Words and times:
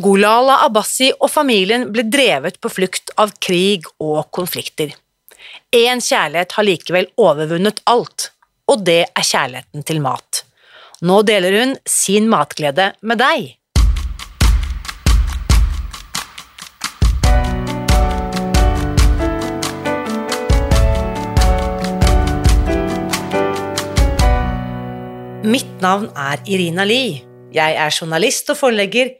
Golala 0.00 0.62
Abbasi 0.64 1.10
og 1.12 1.28
familien 1.28 1.82
ble 1.92 2.06
drevet 2.08 2.54
på 2.62 2.70
flukt 2.72 3.10
av 3.20 3.34
krig 3.36 3.84
og 4.00 4.30
konflikter. 4.32 4.94
Én 5.76 6.00
kjærlighet 6.00 6.54
har 6.56 6.64
likevel 6.64 7.08
overvunnet 7.20 7.82
alt, 7.90 8.30
og 8.70 8.86
det 8.86 9.02
er 9.04 9.26
kjærligheten 9.26 9.84
til 9.84 10.00
mat. 10.00 10.44
Nå 11.04 11.20
deler 11.28 11.52
hun 11.58 11.76
sin 11.84 12.32
matglede 12.32 12.94
med 13.04 13.20
deg. 13.20 13.50
Mitt 25.44 25.80
navn 25.84 26.08
er 26.16 26.40
Irina 26.48 26.88
Lie. 26.88 27.26
Jeg 27.50 27.74
er 27.74 27.90
journalist 27.90 28.48
og 28.52 28.56
forlegger, 28.60 29.19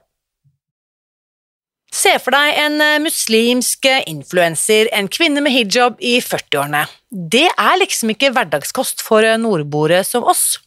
Se 1.91 2.13
for 2.23 2.31
deg 2.31 2.55
en 2.55 3.03
muslimsk 3.03 3.87
influenser, 4.07 4.87
en 4.95 5.09
kvinne 5.11 5.43
med 5.43 5.51
hijab 5.51 5.99
i 5.99 6.17
40-årene. 6.23 6.85
Det 7.11 7.49
er 7.51 7.79
liksom 7.81 8.13
ikke 8.13 8.31
hverdagskost 8.31 9.03
for 9.03 9.27
nordboere 9.41 9.99
som 10.07 10.23
oss. 10.23 10.61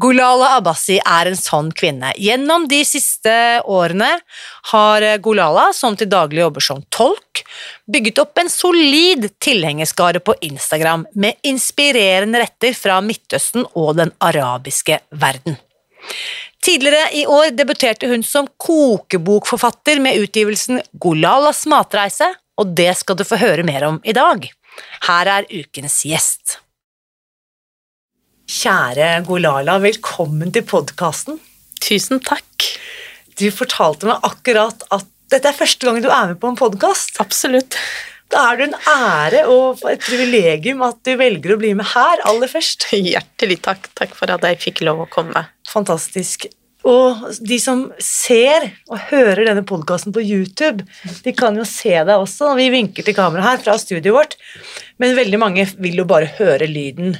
Gulala 0.00 0.56
Abbasi 0.56 0.96
er 0.98 1.28
en 1.30 1.38
sånn 1.38 1.70
kvinne. 1.76 2.10
Gjennom 2.18 2.66
de 2.70 2.80
siste 2.86 3.34
årene 3.70 4.08
har 4.72 5.06
Gulala, 5.22 5.68
som 5.76 5.94
til 5.98 6.10
daglig 6.10 6.42
jobber 6.42 6.64
som 6.66 6.82
tolk, 6.94 7.44
bygget 7.86 8.18
opp 8.24 8.42
en 8.42 8.50
solid 8.50 9.28
tilhengerskare 9.42 10.22
på 10.24 10.34
Instagram 10.48 11.06
med 11.14 11.38
inspirerende 11.46 12.42
retter 12.42 12.74
fra 12.78 12.98
Midtøsten 13.04 13.66
og 13.74 13.94
den 14.00 14.10
arabiske 14.22 14.98
verden. 15.14 15.58
Tidligere 16.64 17.10
i 17.12 17.26
år 17.28 17.50
debuterte 17.52 18.08
hun 18.08 18.22
som 18.24 18.46
kokebokforfatter 18.56 19.98
med 20.00 20.16
utgivelsen 20.22 20.80
Gulalas 20.96 21.66
matreise, 21.68 22.30
og 22.56 22.72
det 22.78 22.94
skal 22.96 23.18
du 23.20 23.24
få 23.28 23.36
høre 23.36 23.66
mer 23.68 23.84
om 23.90 23.98
i 24.00 24.14
dag. 24.16 24.46
Her 25.04 25.30
er 25.34 25.50
ukens 25.52 25.98
gjest. 26.08 26.56
Kjære 28.48 29.10
Golala, 29.28 29.76
velkommen 29.82 30.54
til 30.56 30.64
podkasten. 30.68 31.36
Tusen 31.84 32.24
takk. 32.24 32.70
Du 33.36 33.50
fortalte 33.52 34.08
meg 34.08 34.24
akkurat 34.24 34.88
at 34.94 35.08
dette 35.32 35.50
er 35.50 35.60
første 35.60 35.84
gang 35.84 36.00
du 36.00 36.08
er 36.08 36.32
med 36.32 36.40
på 36.40 36.48
en 36.48 36.60
podkast. 36.60 37.20
Absolutt. 37.20 37.76
Da 38.32 38.48
er 38.50 38.58
det 38.58 38.70
en 38.70 38.76
ære 38.88 39.44
og 39.52 39.84
et 39.90 40.02
privilegium 40.02 40.80
at 40.86 40.96
du 41.04 41.12
velger 41.20 41.54
å 41.54 41.60
bli 41.60 41.74
med 41.76 41.92
her 41.92 42.24
aller 42.24 42.50
først. 42.50 42.88
Hjertelig 42.96 43.60
takk. 43.68 43.90
Takk 43.98 44.16
for 44.16 44.32
at 44.32 44.44
jeg 44.48 44.62
fikk 44.64 44.84
lov 44.88 45.04
å 45.04 45.10
komme. 45.12 45.44
Fantastisk. 45.70 46.48
Og 46.84 47.24
de 47.40 47.56
som 47.62 47.86
ser 48.02 48.66
og 48.92 48.98
hører 49.08 49.46
denne 49.48 49.64
podkasten 49.64 50.12
på 50.12 50.20
YouTube, 50.20 50.84
de 51.24 51.32
kan 51.36 51.56
jo 51.56 51.64
se 51.68 51.94
deg 51.96 52.12
også. 52.12 52.52
Vi 52.58 52.68
vinker 52.74 53.06
til 53.06 53.16
kamera 53.16 53.46
her 53.46 53.62
fra 53.64 53.78
studioet 53.80 54.16
vårt, 54.18 54.36
men 55.00 55.16
veldig 55.16 55.40
mange 55.40 55.64
vil 55.80 56.02
jo 56.02 56.08
bare 56.08 56.28
høre 56.36 56.68
lyden. 56.68 57.16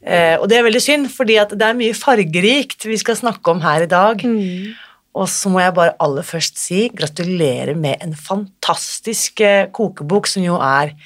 Eh, 0.00 0.36
og 0.38 0.48
det 0.48 0.58
er 0.58 0.66
veldig 0.66 0.82
synd, 0.82 1.10
fordi 1.12 1.36
det 1.52 1.66
er 1.66 1.76
mye 1.76 1.96
fargerikt 1.96 2.88
vi 2.88 2.96
skal 3.00 3.18
snakke 3.20 3.52
om 3.52 3.60
her 3.64 3.84
i 3.84 3.90
dag. 3.90 4.24
Mm. 4.24 4.72
Og 5.16 5.28
så 5.32 5.52
må 5.52 5.60
jeg 5.60 5.76
bare 5.76 5.96
aller 6.02 6.24
først 6.24 6.60
si 6.60 6.86
gratulerer 6.92 7.76
med 7.76 8.00
en 8.04 8.16
fantastisk 8.16 9.44
eh, 9.44 9.68
kokebok, 9.76 10.28
som 10.30 10.44
jo 10.44 10.56
er 10.62 10.96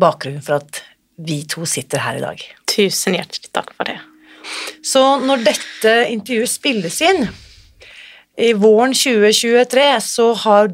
bakgrunnen 0.00 0.44
for 0.44 0.60
at 0.60 0.84
vi 1.20 1.42
to 1.48 1.64
sitter 1.68 2.04
her 2.04 2.20
i 2.20 2.24
dag. 2.24 2.46
Tusen 2.68 3.16
hjertelig 3.16 3.52
takk 3.52 3.72
for 3.76 3.88
det. 3.88 4.00
Så 4.82 5.02
når 5.24 5.44
dette 5.50 5.94
intervjuet 6.12 6.50
spilles 6.50 7.00
inn 7.04 7.26
i 8.40 8.52
våren 8.56 8.94
2023, 8.96 9.86
så 10.00 10.32
har 10.44 10.70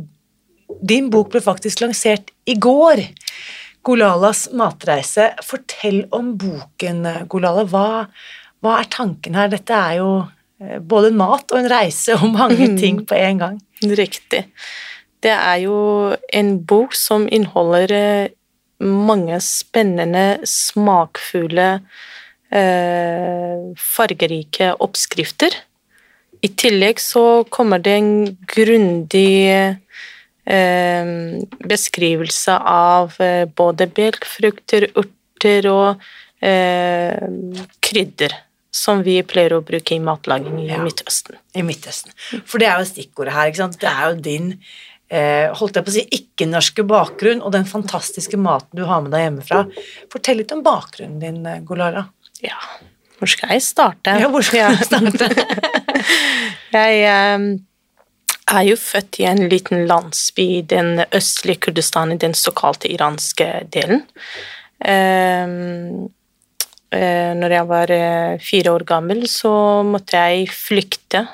din 0.86 1.10
bok 1.10 1.32
ble 1.32 1.42
faktisk 1.42 1.82
lansert 1.82 2.30
i 2.46 2.56
går. 2.58 3.02
Golalas 3.86 4.46
matreise. 4.56 5.30
Fortell 5.46 6.04
om 6.14 6.34
boken, 6.38 7.04
Golala. 7.30 7.66
Hva, 7.70 7.86
hva, 8.62 8.80
er 8.80 8.90
tanken 8.90 9.38
her? 9.38 9.50
Dette 9.52 9.76
er 9.76 10.00
jo 10.00 10.10
eh, 10.62 10.78
både 10.82 11.12
en 11.12 11.20
mat 11.20 11.54
og 11.54 11.60
en 11.60 11.70
reise 11.70 12.16
og 12.18 12.32
mange 12.34 12.72
ting 12.80 13.04
på 13.06 13.18
en 13.18 13.44
gang. 13.44 13.60
Riktig. 13.82 14.46
Det 15.22 15.32
er 15.34 15.62
jo 15.64 15.78
en 16.34 16.56
bok 16.66 16.94
som 16.98 17.28
inneholder 17.30 17.94
eh, 17.94 18.34
mange 18.82 19.38
spennende, 19.40 20.42
smakfulle 20.46 21.70
fargerike 23.76 24.68
oppskrifter. 24.78 25.50
I 26.46 26.48
tillegg 26.54 27.00
så 27.02 27.44
kommer 27.50 27.82
det 27.82 27.94
en 27.98 28.36
grundig 28.46 29.48
eh, 29.50 31.08
beskrivelse 31.72 32.58
av 32.70 33.16
eh, 33.22 33.44
både 33.48 33.88
belgfrukter, 33.96 34.90
urter 34.94 35.70
og 35.72 36.06
krydder 37.86 38.32
som 38.76 39.00
vi 39.06 39.16
pleier 39.26 39.56
å 39.56 39.62
bruke 39.64 39.94
i 39.96 40.02
matlaging 40.02 40.58
i 40.62 40.68
ja, 40.68 40.82
Midtøsten. 40.84 41.38
I 41.56 41.64
Midtøsten. 41.66 42.12
For 42.44 42.60
det 42.60 42.68
er 42.68 42.82
jo 42.82 42.90
stikkordet 42.90 43.34
her. 43.34 43.48
ikke 43.50 43.62
sant? 43.62 43.78
Det 43.80 43.88
er 43.90 44.10
jo 44.10 44.18
din 44.26 44.50
eh, 45.08 45.48
holdt 45.56 45.78
jeg 45.78 45.86
på 45.86 45.92
å 45.92 45.96
si, 45.96 46.04
ikke-norske 46.18 46.84
bakgrunn 46.88 47.40
og 47.40 47.54
den 47.56 47.66
fantastiske 47.68 48.38
maten 48.40 48.76
du 48.78 48.84
har 48.88 49.02
med 49.04 49.14
deg 49.16 49.26
hjemmefra. 49.26 49.64
Fortell 50.12 50.42
litt 50.42 50.52
om 50.54 50.64
bakgrunnen 50.66 51.22
din, 51.22 51.64
Golara. 51.66 52.04
Ja, 52.44 52.58
hvor 53.16 53.30
skal 53.30 53.54
jeg 53.54 53.64
starte? 53.64 54.16
Ja, 54.20 54.28
hvor 54.32 54.44
skal 54.44 54.64
jeg 54.64 54.88
starte? 54.88 55.28
jeg 56.76 57.06
um, 57.36 57.46
er 58.52 58.66
jo 58.68 58.76
født 58.80 59.20
i 59.22 59.28
en 59.30 59.46
liten 59.50 59.86
landsby 59.88 60.44
i 60.58 60.60
den 60.68 61.00
østlige 61.16 61.66
Kurdistan, 61.66 62.12
i 62.12 62.20
den 62.20 62.36
såkalte 62.36 62.90
iranske 62.92 63.48
delen. 63.72 64.04
Um, 64.84 66.10
uh, 66.92 67.32
når 67.40 67.56
jeg 67.56 67.68
var 67.70 67.94
fire 68.44 68.74
år 68.76 68.84
gammel, 68.88 69.24
så 69.32 69.54
måtte 69.86 70.20
jeg 70.20 70.50
flykte 70.52 71.24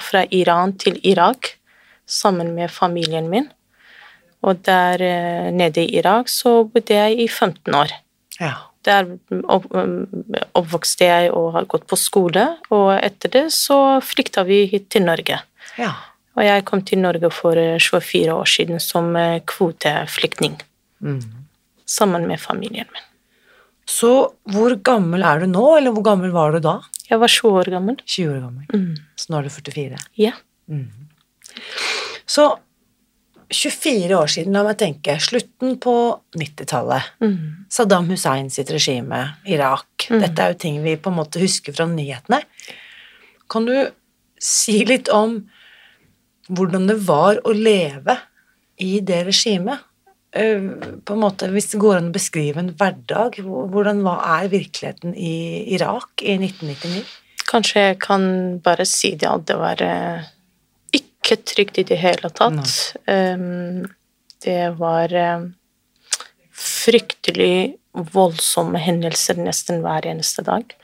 fra 0.00 0.24
Iran 0.30 0.76
til 0.78 1.00
Irak 1.02 1.56
sammen 2.06 2.54
med 2.54 2.70
familien 2.70 3.26
min. 3.32 3.50
Og 4.44 4.60
der 4.66 5.00
nede 5.56 5.82
i 5.82 5.98
Irak 5.98 6.28
så 6.28 6.62
bodde 6.68 6.94
jeg 6.94 7.18
i 7.24 7.28
15 7.28 7.74
år. 7.74 7.94
Ja. 8.40 8.52
Der 8.84 9.06
oppvokste 10.54 11.08
jeg 11.08 11.30
og 11.32 11.52
har 11.54 11.68
gått 11.70 11.86
på 11.88 11.96
skole, 11.96 12.44
og 12.74 12.90
etter 12.98 13.32
det 13.32 13.44
så 13.56 14.00
flykta 14.04 14.44
vi 14.48 14.64
hit 14.70 14.90
til 14.92 15.06
Norge. 15.06 15.40
Ja. 15.80 15.92
Og 16.34 16.44
jeg 16.44 16.64
kom 16.68 16.82
til 16.84 17.00
Norge 17.00 17.30
for 17.32 17.56
24 17.56 18.34
år 18.34 18.50
siden 18.50 18.82
som 18.82 19.14
eh, 19.16 19.40
kvoteflyktning. 19.46 20.58
Mm. 21.04 21.20
Sammen 21.86 22.26
med 22.28 22.42
familien 22.42 22.88
min. 22.90 23.06
Så 23.86 24.10
hvor 24.48 24.74
gammel 24.82 25.22
er 25.22 25.44
du 25.44 25.50
nå, 25.52 25.64
eller 25.78 25.94
hvor 25.94 26.04
gammel 26.06 26.32
var 26.34 26.54
du 26.54 26.62
da? 26.64 26.78
Jeg 27.10 27.20
var 27.20 27.30
20 27.30 27.58
år 27.60 27.70
gammel. 27.76 27.98
20 28.04 28.30
år 28.32 28.40
gammel. 28.46 28.68
Mm. 28.72 28.94
Så 29.20 29.30
nå 29.30 29.38
er 29.38 29.46
du 29.46 29.52
44? 29.52 30.00
Ja. 30.18 30.32
Mm. 30.72 30.88
Så 32.26 32.48
24 33.50 34.16
år 34.16 34.30
siden, 34.30 34.56
la 34.56 34.64
meg 34.66 34.78
tenke, 34.80 35.16
slutten 35.22 35.78
på 35.82 35.94
90-tallet. 36.38 37.10
Mm. 37.24 37.66
Saddam 37.72 38.08
Hussein 38.12 38.50
sitt 38.52 38.70
regime, 38.74 39.20
Irak. 39.50 40.08
Mm. 40.10 40.20
Dette 40.22 40.44
er 40.44 40.54
jo 40.54 40.60
ting 40.66 40.80
vi 40.84 40.96
på 41.00 41.12
en 41.12 41.18
måte 41.18 41.42
husker 41.42 41.76
fra 41.76 41.88
nyhetene. 41.90 42.42
Kan 43.50 43.68
du 43.68 43.74
si 44.40 44.80
litt 44.88 45.10
om 45.12 45.42
hvordan 46.48 46.88
det 46.90 47.00
var 47.06 47.40
å 47.44 47.52
leve 47.56 48.18
i 48.82 48.98
det 49.04 49.24
regimet? 49.28 49.84
eh, 50.34 50.62
på 51.04 51.14
en 51.14 51.22
måte, 51.22 51.48
Hvis 51.50 51.70
det 51.72 51.80
går 51.82 51.98
an 51.98 52.10
å 52.10 52.14
beskrive 52.14 52.60
en 52.60 52.74
hverdag, 52.78 53.38
hvordan 53.44 54.02
hva 54.04 54.16
er 54.40 54.52
virkeligheten 54.52 55.14
i 55.16 55.64
Irak 55.74 56.22
i 56.22 56.36
1999? 56.38 57.04
Kanskje 57.50 57.88
jeg 57.88 57.98
kan 58.02 58.24
bare 58.64 58.86
si 58.88 59.14
det 59.14 59.28
at 59.28 59.46
det 59.46 59.58
var 59.60 59.82
eh, 59.84 60.30
ikke 61.24 61.40
trygt 61.48 61.78
i 61.80 61.84
det 61.88 61.96
hele 61.98 62.28
tatt. 62.30 62.74
Um, 63.08 63.86
det 64.44 64.74
var 64.78 65.08
eh, 65.16 65.46
fryktelig 66.54 67.74
voldsomme 68.14 68.78
hendelser 68.82 69.38
nesten 69.40 69.80
hver 69.84 70.06
eneste 70.10 70.42
dag. 70.46 70.74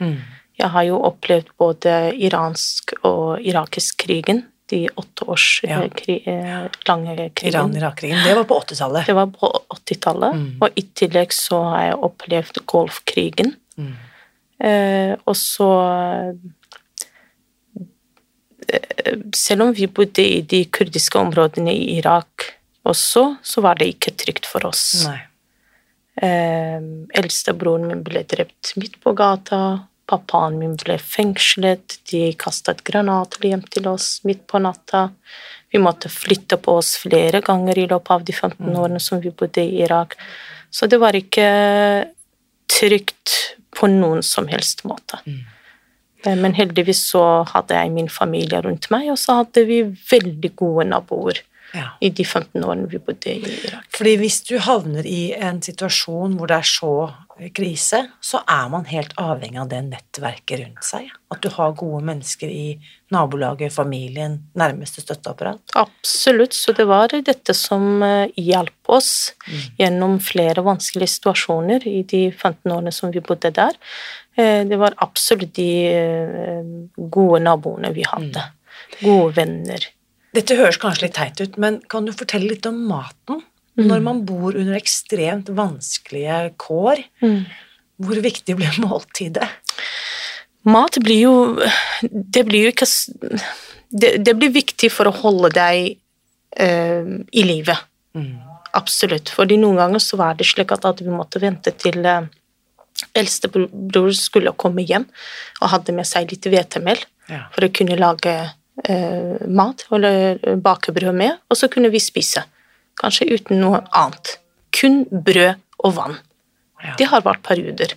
Jeg 0.61 0.69
har 0.75 0.85
jo 0.87 0.99
opplevd 1.09 1.51
både 1.59 1.95
iransk 2.21 2.95
og 3.09 3.41
irakisk 3.43 4.03
krigen, 4.05 4.45
de 4.71 4.85
åtte 4.97 5.27
års 5.27 5.61
Ja. 5.67 5.81
eh, 5.83 5.89
kri, 5.91 6.23
eh, 6.27 6.69
lange 6.87 7.17
krigen. 7.35 7.51
Iran-Irak-krigen. 7.75 8.23
Det 8.25 8.35
var 8.37 8.45
på 8.45 8.61
80-tallet. 8.63 9.07
Det 9.07 9.15
var 9.17 9.27
på 9.27 9.51
80-tallet, 9.75 10.35
Mm. 10.35 10.59
og 10.63 10.69
i 10.77 10.83
tillegg 10.95 11.33
så 11.33 11.63
har 11.71 11.83
jeg 11.89 11.99
opplevd 11.99 12.67
Golfkrigen. 12.67 13.57
Mm. 13.77 13.97
Eh, 14.61 15.17
og 15.27 15.35
så 15.35 16.37
Selv 19.37 19.69
om 19.69 19.75
vi 19.75 19.89
bodde 19.91 20.25
i 20.25 20.41
de 20.47 20.65
kurdiske 20.73 21.19
områdene 21.19 21.73
i 21.75 21.99
Irak 21.99 22.51
også, 22.89 23.37
så 23.43 23.63
var 23.65 23.81
det 23.81 23.93
ikke 23.95 24.15
trygt 24.19 24.49
for 24.49 24.67
oss. 24.69 25.05
Nei. 25.09 25.21
Eh, 26.21 26.81
Eldstebroren 27.21 27.87
min 27.89 28.03
ble 28.05 28.25
drept 28.29 28.75
midt 28.81 28.99
på 29.03 29.15
gata. 29.17 29.87
Pappaen 30.11 30.59
min 30.61 30.75
ble 30.81 30.99
fengslet. 31.01 32.01
De 32.11 32.31
kastet 32.39 32.83
granater 32.87 33.47
hjem 33.49 33.65
til 33.71 33.89
oss 33.93 34.19
midt 34.27 34.47
på 34.51 34.61
natta. 34.63 35.09
Vi 35.71 35.79
måtte 35.79 36.11
flytte 36.11 36.59
på 36.59 36.77
oss 36.81 36.97
flere 36.99 37.41
ganger 37.47 37.79
i 37.79 37.87
løpet 37.87 38.17
av 38.17 38.25
de 38.27 38.35
15 38.35 38.75
årene 38.75 39.01
som 39.01 39.23
vi 39.23 39.31
bodde 39.31 39.63
i 39.63 39.85
Irak. 39.85 40.17
Så 40.71 40.87
det 40.91 40.99
var 41.03 41.17
ikke 41.17 41.47
trygt 42.71 43.37
på 43.75 43.89
noen 43.91 44.23
som 44.27 44.49
helst 44.51 44.85
måte. 44.89 45.21
Mm. 45.27 45.45
Eh, 46.25 46.37
Men 46.37 46.55
heldigvis 46.55 47.05
så 47.13 47.45
hadde 47.49 47.77
jeg 47.77 47.93
min 47.95 48.09
familie 48.09 48.61
rundt 48.65 48.91
meg, 48.93 49.11
og 49.13 49.19
så 49.21 49.41
hadde 49.43 49.67
vi 49.69 49.83
veldig 49.85 50.55
gode 50.57 50.89
naboer 50.91 51.41
Ja. 51.73 51.93
i 52.03 52.09
de 52.11 52.25
15 52.25 52.65
årene 52.65 52.89
vi 52.91 52.99
bodde 52.99 53.31
i 53.31 53.39
Irak. 53.65 53.85
Fordi 53.95 54.17
hvis 54.19 54.41
du 54.49 54.59
havner 54.59 55.07
i 55.07 55.33
en 55.39 55.61
situasjon 55.63 56.35
hvor 56.37 56.49
det 56.51 56.57
er 56.57 56.67
så 56.67 56.95
krise, 57.55 58.01
så 58.21 58.41
er 58.49 58.69
man 58.69 58.85
helt 58.91 59.15
avhengig 59.17 59.61
av 59.63 59.69
det 59.71 59.79
nettverket 59.87 60.61
rundt 60.65 60.85
seg. 60.85 61.07
At 61.31 61.41
du 61.41 61.49
har 61.55 61.73
gode 61.79 62.03
mennesker 62.05 62.51
i 62.51 62.79
nabolaget, 63.15 63.73
familien, 63.73 64.41
nærmeste 64.59 65.01
støtteapparat. 65.01 65.61
Absolutt, 65.79 66.53
så 66.53 66.75
det 66.77 66.87
var 66.91 67.09
dette 67.09 67.55
som 67.57 68.03
eh, 68.03 68.29
hjalp 68.37 68.91
oss 68.93 69.33
gjennom 69.79 70.19
flere 70.21 70.63
vanskelige 70.67 71.15
situasjoner 71.21 71.87
i 71.87 72.03
de 72.03 72.27
15 72.33 72.71
årene 72.75 72.93
som 72.93 73.15
vi 73.15 73.23
bodde 73.25 73.55
der. 73.57 73.79
Eh, 74.41 74.63
Det 74.71 74.79
var 74.81 74.97
absolutt 75.05 75.55
de 75.59 75.69
eh, 75.93 76.75
gode 76.97 77.43
naboene 77.45 77.93
vi 77.97 78.07
hadde. 78.09 78.43
Gode 79.03 79.37
venner. 79.39 79.87
Dette 80.37 80.57
høres 80.59 80.79
kanskje 80.81 81.09
litt 81.09 81.17
teit 81.19 81.41
ut, 81.43 81.57
men 81.59 81.81
kan 81.91 82.07
du 82.07 82.13
fortelle 82.15 82.53
litt 82.53 82.67
om 82.71 82.85
maten? 82.89 83.43
Når 83.81 84.03
man 84.05 84.19
bor 84.29 84.57
under 84.59 84.77
ekstremt 84.77 85.49
vanskelige 85.57 86.51
kår, 86.61 87.01
hvor 88.01 88.19
viktig 88.27 88.57
blir 88.59 88.77
måltidet? 88.83 89.47
Mat 90.69 90.99
blir 91.01 91.23
jo 91.23 91.35
Det 92.03 92.43
blir 92.45 92.67
jo 92.67 92.73
ikke 92.75 92.89
Det, 93.89 94.11
det 94.21 94.35
blir 94.37 94.53
viktig 94.53 94.91
for 94.93 95.09
å 95.09 95.15
holde 95.23 95.49
deg 95.57 95.97
eh, 96.61 97.09
i 97.33 97.43
live. 97.47 97.75
Absolutt. 98.77 99.33
Fordi 99.35 99.57
noen 99.59 99.81
ganger 99.81 100.03
så 100.05 100.19
var 100.21 100.37
det 100.39 100.47
slik 100.47 100.71
at 100.77 101.01
vi 101.01 101.11
måtte 101.11 101.41
vente 101.43 101.73
til 101.81 102.05
eh, 102.05 102.29
eldstebror 103.17 104.13
skulle 104.17 104.53
komme 104.61 104.85
hjem 104.87 105.07
og 105.61 105.73
hadde 105.73 105.95
med 105.97 106.09
seg 106.09 106.31
litt 106.33 106.47
hvetemel 106.51 107.01
Ja. 107.31 107.45
for 107.55 107.63
å 107.67 107.73
kunne 107.73 107.97
lage 107.99 108.33
eh, 108.85 109.47
mat 109.47 109.85
eller 109.93 110.39
bake 110.57 110.93
brød 110.93 111.15
med, 111.15 111.39
og 111.51 111.57
så 111.57 111.69
kunne 111.71 111.91
vi 111.93 112.01
spise. 112.03 112.43
Kanskje 113.01 113.29
uten 113.31 113.61
noe 113.61 113.83
annet. 113.93 114.39
Kun 114.75 115.05
brød 115.11 115.55
og 115.85 115.95
vann. 115.95 116.17
Ja. 116.83 116.95
Det 116.99 117.07
har 117.13 117.23
vært 117.23 117.43
perioder 117.47 117.95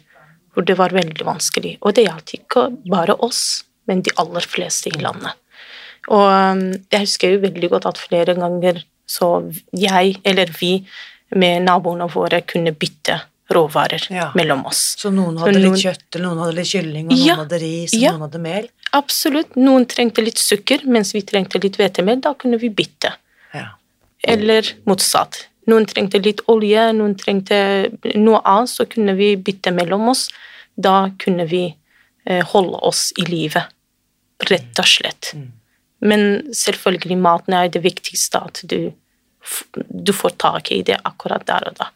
hvor 0.53 0.65
det 0.67 0.75
var 0.77 0.93
veldig 0.93 1.25
vanskelig, 1.25 1.77
og 1.81 1.95
det 1.95 2.05
gjaldt 2.05 2.35
ikke 2.37 2.67
bare 2.85 3.15
oss, 3.25 3.63
men 3.89 4.03
de 4.05 4.11
aller 4.21 4.45
fleste 4.45 4.91
i 4.91 4.99
landet. 5.01 5.33
Og 6.11 6.27
um, 6.29 6.61
jeg 6.91 7.07
husker 7.07 7.33
jo 7.33 7.41
veldig 7.41 7.69
godt 7.71 7.87
at 7.89 7.97
flere 7.97 8.35
ganger 8.37 8.83
så 9.09 9.49
jeg 9.73 10.17
eller 10.23 10.51
vi 10.59 10.75
med 11.33 11.63
naboene 11.65 12.05
våre 12.11 12.41
kunne 12.45 12.75
bytte 12.75 13.17
råvarer 13.51 14.07
Ja. 14.11 14.31
mellom 14.35 14.65
oss. 14.65 14.95
Så 14.97 15.11
noen 15.13 15.37
Så 15.37 15.45
hadde 15.45 15.59
noen- 15.59 15.73
litt 15.73 15.83
kjøtt, 15.85 16.15
eller 16.15 16.25
noen 16.27 16.39
hadde 16.45 16.55
litt 16.55 16.67
kylling, 16.71 17.05
og 17.11 17.17
noen 17.17 17.25
Ja. 17.27 17.35
hadde 17.35 17.59
ris, 17.61 17.93
og 17.93 17.99
Ja. 18.01 18.11
noen 18.11 18.21
hadde 18.21 18.39
mel. 18.41 18.69
Absolutt. 18.93 19.55
Noen 19.55 19.85
trengte 19.85 20.23
litt 20.23 20.37
sukker, 20.37 20.85
mens 20.85 21.13
vi 21.13 21.21
trengte 21.21 21.61
litt 21.61 21.77
hvetemel. 21.77 22.21
Da 22.21 22.33
kunne 22.33 22.59
vi 22.59 22.69
bytte. 22.69 23.13
Ja. 23.53 23.69
Eller 24.23 24.61
motsatt. 24.85 25.47
Noen 25.67 25.85
trengte 25.85 26.21
litt 26.23 26.41
olje, 26.47 26.93
noen 26.95 27.15
trengte 27.15 27.89
noe 28.15 28.41
annet, 28.45 28.69
så 28.69 28.85
kunne 28.89 29.15
vi 29.15 29.35
bytte 29.35 29.71
mellom 29.73 30.09
oss. 30.09 30.29
Da 30.79 31.09
kunne 31.17 31.47
vi 31.47 31.75
eh, 32.25 32.41
holde 32.41 32.79
oss 32.81 33.11
i 33.17 33.23
live, 33.23 33.65
rett 34.49 34.79
og 34.79 34.85
slett. 34.85 35.33
Men 36.01 36.43
selvfølgelig, 36.53 37.17
maten 37.17 37.53
er 37.53 37.67
det 37.67 37.81
viktigste, 37.83 38.41
at 38.45 38.61
du, 38.65 38.93
du 40.03 40.11
får 40.13 40.37
tak 40.37 40.71
i 40.71 40.81
det 40.83 41.01
akkurat 41.03 41.45
der 41.45 41.67
og 41.67 41.75
da. 41.75 41.89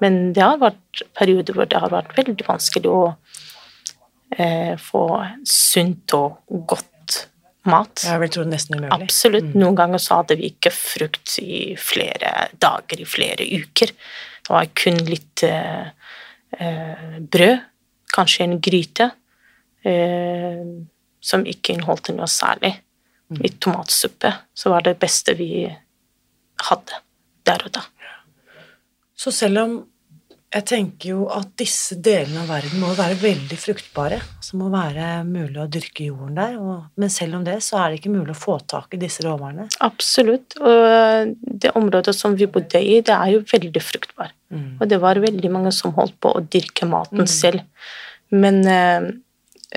Men 0.00 0.32
det 0.36 0.44
har 0.44 0.60
vært 0.60 1.02
perioder 1.18 1.56
hvor 1.56 1.68
det 1.68 1.80
har 1.82 1.92
vært 1.92 2.14
veldig 2.16 2.46
vanskelig 2.46 2.90
å 2.90 3.00
eh, 4.36 4.76
få 4.80 5.04
sunt 5.48 6.14
og 6.16 6.40
godt 6.70 6.88
mat. 7.68 8.04
Jeg 8.06 8.20
vil 8.22 8.32
tro 8.32 8.44
det 8.46 8.54
nesten 8.54 8.78
umulig. 8.78 8.92
Absolutt. 8.96 9.50
Noen 9.58 9.78
ganger 9.78 10.02
så 10.02 10.20
hadde 10.20 10.38
vi 10.40 10.50
ikke 10.54 10.72
frukt 10.74 11.36
i 11.42 11.76
flere 11.80 12.48
dager, 12.62 13.02
i 13.02 13.08
flere 13.08 13.46
uker. 13.46 13.92
Det 14.40 14.54
var 14.54 14.70
kun 14.80 15.00
litt 15.08 15.44
eh, 15.46 15.90
eh, 16.58 17.18
brød, 17.20 17.66
kanskje 18.14 18.46
en 18.46 18.56
gryte, 18.64 19.10
eh, 19.86 20.64
som 21.20 21.44
ikke 21.46 21.76
inneholdt 21.76 22.12
noe 22.16 22.30
særlig. 22.30 22.74
Litt 23.30 23.60
tomatsuppe. 23.62 24.32
Så 24.56 24.72
var 24.72 24.82
det 24.82 24.96
beste 24.98 25.36
vi 25.38 25.68
hadde 26.66 27.02
der 27.46 27.62
og 27.68 27.76
da. 27.76 27.84
Så 29.14 29.30
selv 29.34 29.60
om 29.62 29.76
jeg 30.50 30.64
tenker 30.66 31.12
jo 31.12 31.26
at 31.30 31.52
disse 31.60 31.94
delene 32.02 32.40
av 32.42 32.48
verden 32.50 32.80
må 32.82 32.90
være 32.98 33.14
veldig 33.20 33.58
fruktbare, 33.60 34.16
så 34.42 34.58
må 34.58 34.66
være 34.72 35.20
mulig 35.22 35.60
å 35.62 35.68
dyrke 35.70 36.08
jorden 36.08 36.40
der, 36.40 36.56
men 36.98 37.12
selv 37.14 37.38
om 37.38 37.44
det, 37.46 37.60
så 37.62 37.78
er 37.78 37.92
det 37.92 38.00
ikke 38.00 38.14
mulig 38.16 38.34
å 38.34 38.40
få 38.40 38.56
tak 38.72 38.96
i 38.96 38.98
disse 38.98 39.22
råvarene. 39.22 39.68
Absolutt. 39.86 40.58
Og 40.58 41.36
det 41.38 41.70
området 41.78 42.16
som 42.18 42.34
vi 42.34 42.50
bodde 42.50 42.82
i, 42.82 42.98
det 43.06 43.14
er 43.14 43.36
jo 43.36 43.44
veldig 43.46 43.84
fruktbart. 43.84 44.34
Og 44.82 44.90
det 44.90 44.98
var 44.98 45.22
veldig 45.22 45.54
mange 45.54 45.70
som 45.70 45.94
holdt 45.94 46.18
på 46.18 46.34
å 46.34 46.42
dyrke 46.42 46.88
maten 46.90 47.30
selv. 47.30 47.62
Men 48.34 48.60
øh, 48.66 49.08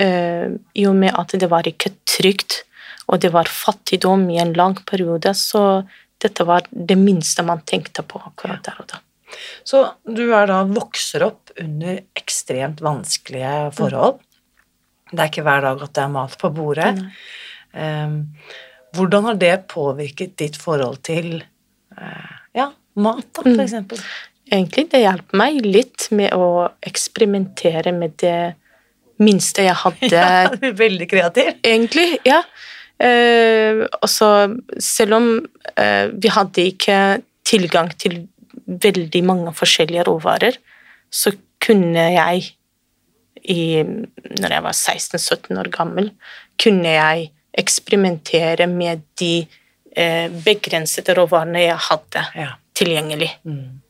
øh, 0.01 0.58
i 0.74 0.88
og 0.89 0.98
med 0.98 1.13
at 1.13 1.38
det 1.38 1.50
var 1.53 1.70
ikke 1.70 1.94
trygt, 2.10 2.63
og 3.06 3.22
det 3.22 3.30
var 3.36 3.46
fattigdom 3.46 4.25
i 4.34 4.42
en 4.42 4.58
lang 4.58 4.80
periode, 4.89 5.38
så 5.38 5.84
dette 6.24 6.50
var 6.50 6.65
det 6.72 6.98
minste 6.98 7.46
man 7.46 7.62
tenkte 7.62 8.01
på 8.01 8.25
akkurat 8.25 8.65
der 8.65 8.82
og 8.82 8.89
da. 8.89 9.03
Så 9.68 9.86
du 10.04 10.25
er 10.34 10.50
da 10.50 10.63
vokser 10.68 11.25
opp 11.28 11.54
under 11.62 12.02
ekstremt 12.20 12.84
vanskelige 12.84 13.72
forhold. 13.78 14.20
Det 15.13 15.20
er 15.20 15.32
ikke 15.32 15.46
hver 15.46 15.66
dag 15.68 15.82
at 15.86 15.96
det 15.96 16.04
er 16.04 16.13
mat 16.13 16.38
på 16.42 16.52
bordet. 16.54 16.94
Um, 17.74 18.20
hvordan 18.94 19.30
har 19.30 19.40
det 19.42 19.54
påvirket 19.72 20.36
ditt 20.38 20.58
forhold 20.62 21.00
til 21.06 21.40
eh, 21.42 22.34
ja, 22.54 22.68
mat, 23.02 23.25
da, 23.34 23.42
for 23.42 23.63
eksempel? 23.63 24.02
Egentlig 24.54 24.86
det 24.92 25.02
hjalp 25.02 25.34
meg 25.40 25.63
litt 25.66 26.10
med 26.13 26.36
å 26.38 26.68
eksperimentere 26.86 27.94
med 27.96 28.13
det 28.22 28.54
minste 29.24 29.66
jeg 29.66 29.78
hadde 29.82 30.12
Ja, 30.13 30.52
du 30.54 30.68
er 30.70 30.78
veldig 30.78 31.10
kreativ. 31.10 31.56
Egentlig, 31.66 32.20
ja. 32.28 32.44
Eh, 33.02 33.82
også, 34.06 34.30
selv 34.78 35.18
om 35.18 35.30
eh, 35.74 36.13
vi 36.13 36.34
hadde 36.34 36.68
ikke 36.70 37.00
tilgang 37.48 37.90
til 38.00 38.22
veldig 38.67 39.22
mange 39.27 39.53
forskjellige 39.55 40.05
råvarer, 40.08 40.58
så 41.13 41.34
kunne 41.63 42.05
jeg 42.15 42.46
i, 43.43 43.84
når 43.84 44.53
jeg 44.55 44.63
var 44.63 44.75
16-17 44.75 45.60
år 45.60 45.70
gammel, 45.74 46.12
kunne 46.62 46.93
jeg 46.96 47.32
eksperimentere 47.60 48.67
med 48.72 49.03
de 49.20 49.46
eh, 49.98 50.29
begrensede 50.46 51.15
råvarene 51.17 51.65
jeg 51.65 51.79
hadde 51.89 52.24
Ja. 52.39 52.51
tilgjengelig. 52.75 53.29
Mm. 53.43 53.82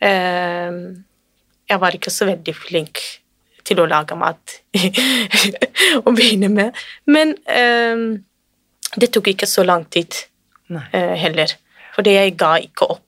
Eh, 0.00 0.78
jeg 1.70 1.80
var 1.80 1.96
ikke 1.96 2.10
så 2.12 2.26
veldig 2.28 2.54
flink 2.56 3.00
til 3.64 3.80
å 3.80 3.86
lage 3.88 4.16
mat 4.20 4.58
å 6.06 6.12
begynne 6.12 6.50
med. 6.52 6.74
Men 7.06 7.36
eh, 7.48 8.20
det 8.96 9.12
tok 9.14 9.30
ikke 9.32 9.48
så 9.48 9.64
lang 9.64 9.86
tid 9.92 10.12
eh, 10.92 11.14
heller. 11.22 11.54
Fordi 11.94 12.16
jeg 12.16 12.34
ga 12.40 12.56
ikke 12.58 12.88
opp. 12.90 13.03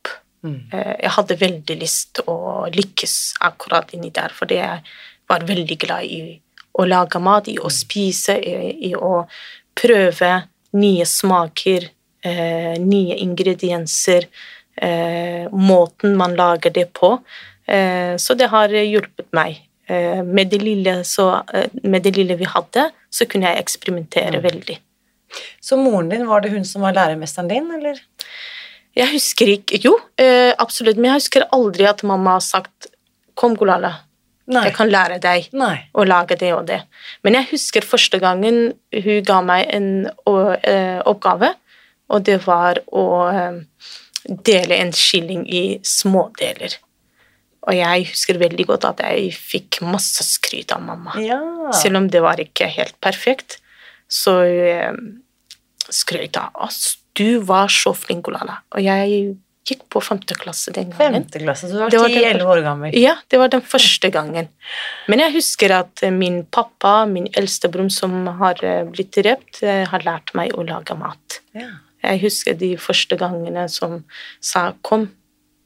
Mm. 0.47 0.57
Eh, 0.73 0.95
Jeg 1.03 1.15
hadde 1.19 1.38
veldig 1.41 1.76
lyst 1.81 2.15
til 2.19 2.31
å 2.31 2.67
lykkes 2.73 3.17
akkurat 3.49 3.93
inni 3.97 4.12
der, 4.15 4.35
fordi 4.35 4.61
jeg 4.61 4.83
var 5.29 5.47
veldig 5.47 5.79
glad 5.83 6.05
i 6.05 6.21
å 6.79 6.87
lage 6.87 7.21
mat, 7.23 7.49
i 7.49 7.59
å 7.59 7.71
spise, 7.73 8.37
i, 8.38 8.55
i 8.91 8.95
å 8.95 9.26
prøve 9.76 10.33
nye 10.76 11.07
smaker, 11.09 11.88
eh, 12.23 12.75
nye 12.79 13.17
ingredienser, 13.25 14.29
eh, 14.76 15.47
måten 15.53 16.17
man 16.17 16.37
lager 16.37 16.71
det 16.71 16.93
på. 16.93 17.17
Eh, 17.67 18.17
så 18.17 18.37
det 18.37 18.50
har 18.53 18.69
hjulpet 18.69 19.26
meg. 19.33 19.62
Eh, 19.88 20.23
med, 20.23 20.50
det 20.50 20.61
lille, 20.62 21.00
så, 21.05 21.43
eh, 21.55 21.71
med 21.83 22.03
det 22.03 22.17
lille 22.17 22.37
vi 22.37 22.49
hadde, 22.50 22.91
så 23.11 23.26
kunne 23.26 23.53
jeg 23.53 23.62
eksperimentere 23.62 24.43
veldig. 24.43 24.79
Så 25.61 25.76
moren 25.79 26.09
din, 26.11 26.26
var 26.26 26.41
det 26.41 26.50
hun 26.50 26.65
som 26.65 26.83
var 26.83 26.95
læremesteren 26.97 27.49
din, 27.49 27.71
eller? 27.79 28.00
Jeg 28.97 29.12
husker 29.12 29.53
ikke 29.59 29.81
Jo, 29.85 29.95
eh, 30.19 30.53
absolutt, 30.59 30.97
men 30.97 31.11
jeg 31.11 31.21
husker 31.21 31.49
aldri 31.53 31.88
at 31.88 32.03
mamma 32.03 32.38
har 32.38 32.45
sagt 32.45 32.88
'Kom, 33.37 33.55
Golala, 33.55 33.93
jeg 34.49 34.73
kan 34.73 34.88
lære 34.88 35.19
deg 35.21 35.50
Nei. 35.53 35.88
å 35.93 36.05
lage 36.07 36.38
det 36.38 36.53
og 36.55 36.67
det'. 36.67 36.85
Men 37.23 37.35
jeg 37.35 37.50
husker 37.50 37.83
første 37.85 38.19
gangen 38.19 38.73
hun 38.95 39.23
ga 39.23 39.41
meg 39.43 39.67
en 39.75 40.09
å, 40.26 40.57
eh, 40.62 41.03
oppgave, 41.05 41.55
og 42.09 42.25
det 42.25 42.47
var 42.47 42.81
å 42.93 43.05
eh, 43.29 43.61
dele 44.25 44.79
en 44.79 44.93
skilling 44.93 45.47
i 45.49 45.79
smådeler. 45.83 46.79
Og 47.67 47.75
jeg 47.75 48.07
husker 48.12 48.38
veldig 48.38 48.67
godt 48.67 48.85
at 48.85 49.03
jeg 49.03 49.33
fikk 49.35 49.81
masse 49.83 50.23
skryt 50.23 50.73
av 50.73 50.81
mamma. 50.87 51.17
Ja. 51.19 51.41
Selv 51.75 51.97
om 51.97 52.09
det 52.09 52.23
var 52.23 52.37
ikke 52.37 52.69
helt 52.71 52.95
perfekt, 53.03 53.59
så 54.09 54.38
eh, 54.47 54.95
skrøt 55.91 56.38
jeg 56.38 56.55
oss. 56.55 56.97
Du 57.16 57.38
var 57.49 57.73
så 57.73 57.94
flink, 57.96 58.28
Olala. 58.28 58.61
Og 58.76 58.85
jeg 58.85 59.37
gikk 59.66 59.82
på 59.90 60.00
femte 60.04 60.37
klasse 60.38 60.73
den 60.75 60.92
gangen. 60.92 61.25
Femte 61.25 61.40
klasse, 61.42 61.68
så 61.70 61.88
du 61.90 61.99
var 61.99 62.11
ti-elleve 62.12 62.44
10-11 62.44 62.50
år 62.52 62.62
gammel. 62.66 62.99
Ja, 62.99 63.16
det 63.32 63.40
var 63.40 63.50
den 63.50 63.64
første 63.66 64.11
gangen. 64.14 64.50
Men 65.11 65.23
jeg 65.25 65.35
husker 65.38 65.75
at 65.80 66.04
min 66.14 66.42
pappa, 66.54 67.00
min 67.11 67.26
eldste 67.38 67.70
bror 67.73 67.90
som 67.92 68.28
har 68.40 68.62
eh, 68.64 68.85
blitt 68.87 69.16
drept, 69.16 69.62
eh, 69.66 69.82
har 69.90 70.06
lært 70.06 70.35
meg 70.38 70.54
å 70.54 70.66
lage 70.66 70.96
mat. 70.99 71.40
Ja. 71.56 71.73
Jeg 72.06 72.23
husker 72.23 72.54
de 72.58 72.75
første 72.78 73.18
gangene 73.18 73.66
som 73.73 74.04
sa 74.40 74.73
'kom, 74.82 75.08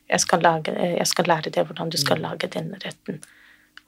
jeg 0.09 0.21
skal, 0.21 0.41
lage, 0.41 0.73
eh, 0.73 0.97
jeg 0.97 1.07
skal 1.07 1.25
lære 1.29 1.53
deg 1.53 1.67
hvordan 1.67 1.91
du 1.91 1.99
skal 1.99 2.19
lage 2.19 2.49
denne 2.49 2.79
retten'. 2.81 3.21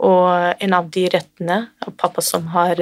Og 0.00 0.54
en 0.60 0.74
av 0.74 0.90
de 0.90 1.08
rettene 1.08 1.68
av 1.86 1.96
pappa 1.96 2.20
som 2.20 2.46
har 2.48 2.76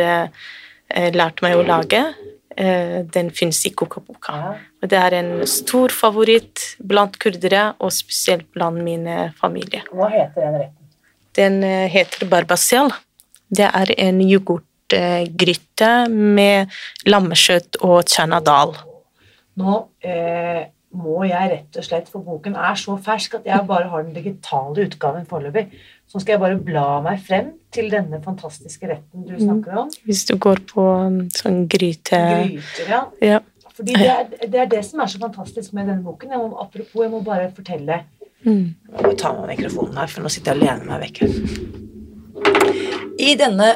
lært 0.90 1.42
meg 1.42 1.54
å 1.54 1.66
lage, 1.66 1.98
eh, 1.98 2.29
den 2.50 3.28
fins 3.30 3.60
i 3.64 3.70
kokeboka. 3.70 4.34
Ja. 4.36 4.48
Og 4.80 4.88
det 4.88 4.98
er 4.98 5.16
en 5.18 5.30
stor 5.48 5.92
favoritt 5.92 6.64
blant 6.80 7.18
kurdere, 7.20 7.74
og 7.78 7.92
spesielt 7.94 8.48
blant 8.54 8.80
min 8.84 9.06
eh, 9.10 9.34
familie. 9.40 9.84
Hva 9.92 10.08
heter 10.12 10.46
den 10.46 10.58
retten? 10.62 10.90
Den 11.36 11.60
eh, 11.66 11.86
heter 11.92 12.28
barbasel. 12.30 12.92
Det 13.50 13.68
er 13.68 13.92
en 13.98 14.20
yoghurtgryte 14.24 15.92
med 16.10 16.72
lammekjøtt 17.08 17.80
og 17.84 18.02
chanadal. 18.08 18.74
Nå 19.60 19.76
eh, 20.06 20.64
må 20.96 21.22
jeg 21.28 21.52
rett 21.52 21.78
og 21.78 21.86
slett, 21.86 22.08
for 22.10 22.24
boken 22.26 22.56
er 22.58 22.78
så 22.80 22.96
fersk 23.04 23.36
at 23.40 23.50
jeg 23.50 23.66
bare 23.68 23.90
har 23.92 24.06
den 24.06 24.16
digitale 24.16 24.88
utgaven 24.88 25.28
foreløpig. 25.28 25.68
Så 26.10 26.18
skal 26.18 26.34
jeg 26.34 26.42
bare 26.42 26.58
bla 26.58 26.86
meg 27.04 27.20
frem 27.22 27.52
til 27.70 27.90
denne 27.92 28.18
fantastiske 28.24 28.88
retten 28.90 29.28
du 29.28 29.36
snakker 29.38 29.84
om. 29.84 29.90
Hvis 30.08 30.24
du 30.26 30.34
går 30.42 30.64
på 30.72 30.86
um, 31.06 31.20
sånn 31.30 31.68
gryte 31.70 32.18
Gryter, 32.18 32.88
ja. 32.90 33.02
ja. 33.22 33.38
Fordi 33.70 33.94
det 33.94 34.08
er, 34.10 34.24
det 34.50 34.64
er 34.64 34.72
det 34.72 34.82
som 34.88 35.00
er 35.00 35.12
så 35.12 35.20
fantastisk 35.22 35.76
med 35.76 35.86
denne 35.86 36.02
boken. 36.04 36.34
Jeg 36.34 36.42
må, 36.42 36.50
apropos, 36.58 36.98
jeg 37.04 37.12
må 37.14 37.22
bare 37.24 37.52
fortelle 37.54 38.02
Mm. 38.40 38.72
Jeg 38.96 39.04
må 39.04 39.10
ta 39.20 39.34
med 39.36 39.50
mikrofonen 39.52 39.98
her, 40.00 40.08
for 40.08 40.24
nå 40.24 40.30
sitter 40.32 40.56
jeg 40.56 40.62
alene 40.62 40.84
med 40.86 40.92
meg 40.94 41.00
vekk. 41.04 41.18
I 43.20 43.34
denne 43.36 43.66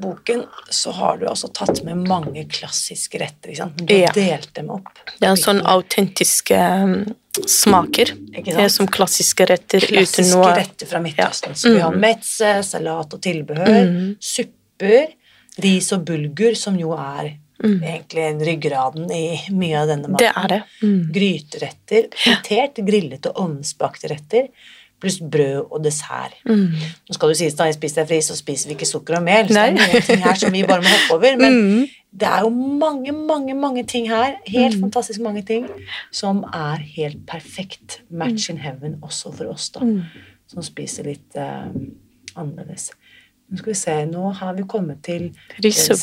boken 0.00 0.44
så 0.70 0.92
har 0.92 1.16
du 1.18 1.26
altså 1.26 1.48
tatt 1.52 1.82
med 1.84 1.96
mange 2.08 2.44
klassiske 2.52 3.18
retter. 3.20 3.50
ikke 3.50 3.56
sant? 3.62 3.76
Du 3.86 3.94
har 3.94 4.00
Ja. 4.08 4.12
delt 4.12 4.52
dem 4.54 4.70
opp. 4.70 4.88
Det 5.20 5.28
er 5.28 5.34
sånn 5.40 5.62
autentiske 5.64 6.58
um, 6.82 7.14
smaker. 7.46 8.12
Det 8.44 8.54
er 8.56 8.68
som 8.72 8.86
klassiske 8.86 9.46
retter 9.48 9.78
uten 9.84 9.96
Klassiske 9.96 10.52
retter 10.56 10.86
fra 10.86 11.00
Midtøsten. 11.00 11.54
Så 11.56 11.72
vi 11.74 11.80
har 11.80 11.92
Mm. 11.92 12.00
metze, 12.00 12.62
salat 12.64 13.12
og 13.14 13.20
tilbehør, 13.20 14.16
supper, 14.20 15.06
ris 15.62 15.92
og 15.92 16.04
bulgur, 16.04 16.54
som 16.56 16.76
jo 16.78 16.92
er 16.92 17.36
Mm. 17.64 17.80
egentlig 17.82 18.46
ryggraden 18.46 19.10
i 19.10 19.40
mye 19.50 19.76
av 19.80 19.88
denne 19.88 20.08
maten. 20.08 20.18
Det 20.18 20.32
er 20.36 20.48
det. 20.48 20.62
Mm. 20.82 21.12
Gryteretter, 21.12 22.08
fritert, 22.12 22.74
grillet 22.84 23.24
og 23.26 23.34
ovnsbakte 23.36 24.10
retter, 24.10 24.48
pluss 25.00 25.18
brød 25.20 25.66
og 25.70 25.82
dessert. 25.84 26.34
Mm. 26.48 26.70
Nå 27.08 27.14
skal 27.16 27.28
du 27.28 27.34
sies 27.36 27.54
da, 27.58 27.66
jeg 27.68 27.76
spiser 27.76 28.02
deg 28.02 28.08
fri, 28.14 28.18
så 28.24 28.36
spiser 28.38 28.70
vi 28.70 28.76
ikke 28.78 28.88
sukker 28.88 29.18
og 29.18 29.22
mel. 29.26 29.48
Så 29.50 29.54
Nei. 29.58 29.66
det 29.76 29.82
er 29.84 29.92
mye 29.92 30.00
ting 30.06 30.22
her 30.24 30.34
som 30.40 30.52
vi 30.56 30.62
bare 30.66 30.82
må 30.84 30.92
hoppe 30.94 31.18
over. 31.18 31.36
Men 31.42 31.56
Mm. 31.66 31.86
det 32.22 32.28
er 32.32 32.40
jo 32.46 32.50
mange, 32.80 33.12
mange, 33.12 33.54
mange 33.54 33.82
ting 33.84 34.06
her, 34.08 34.38
helt 34.46 34.76
Mm. 34.78 34.86
fantastisk 34.86 35.20
mange 35.20 35.42
ting, 35.44 35.66
som 36.10 36.44
er 36.54 36.80
helt 36.96 37.26
perfekt 37.28 38.00
match 38.10 38.48
in 38.50 38.56
heaven 38.58 38.96
også 39.02 39.34
for 39.36 39.52
oss, 39.52 39.68
da. 39.70 39.80
Mm. 39.84 40.02
Som 40.48 40.62
spiser 40.62 41.04
litt 41.04 41.36
uh, 41.36 41.68
annerledes. 42.36 42.90
Nå 43.50 43.58
skal 43.60 43.70
vi 43.72 43.78
se, 43.78 43.96
nå 44.10 44.30
har 44.40 44.54
vi 44.56 44.62
kommet 44.66 45.02
til 45.06 45.28
Ris 45.62 45.84
og 45.90 45.98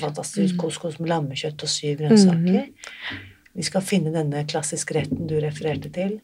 fantastisk 0.00 0.54
ut. 0.54 0.60
Couscous 0.60 0.98
med 0.98 1.08
lammekjøtt 1.12 1.62
og 1.62 1.68
syv 1.70 1.98
grønnsaker. 2.00 2.64
Vi 3.54 3.62
skal 3.66 3.82
finne 3.82 4.10
denne 4.14 4.44
klassiske 4.50 4.94
retten 4.96 5.26
du 5.30 5.36
refererte 5.42 5.90
til. 5.94 6.16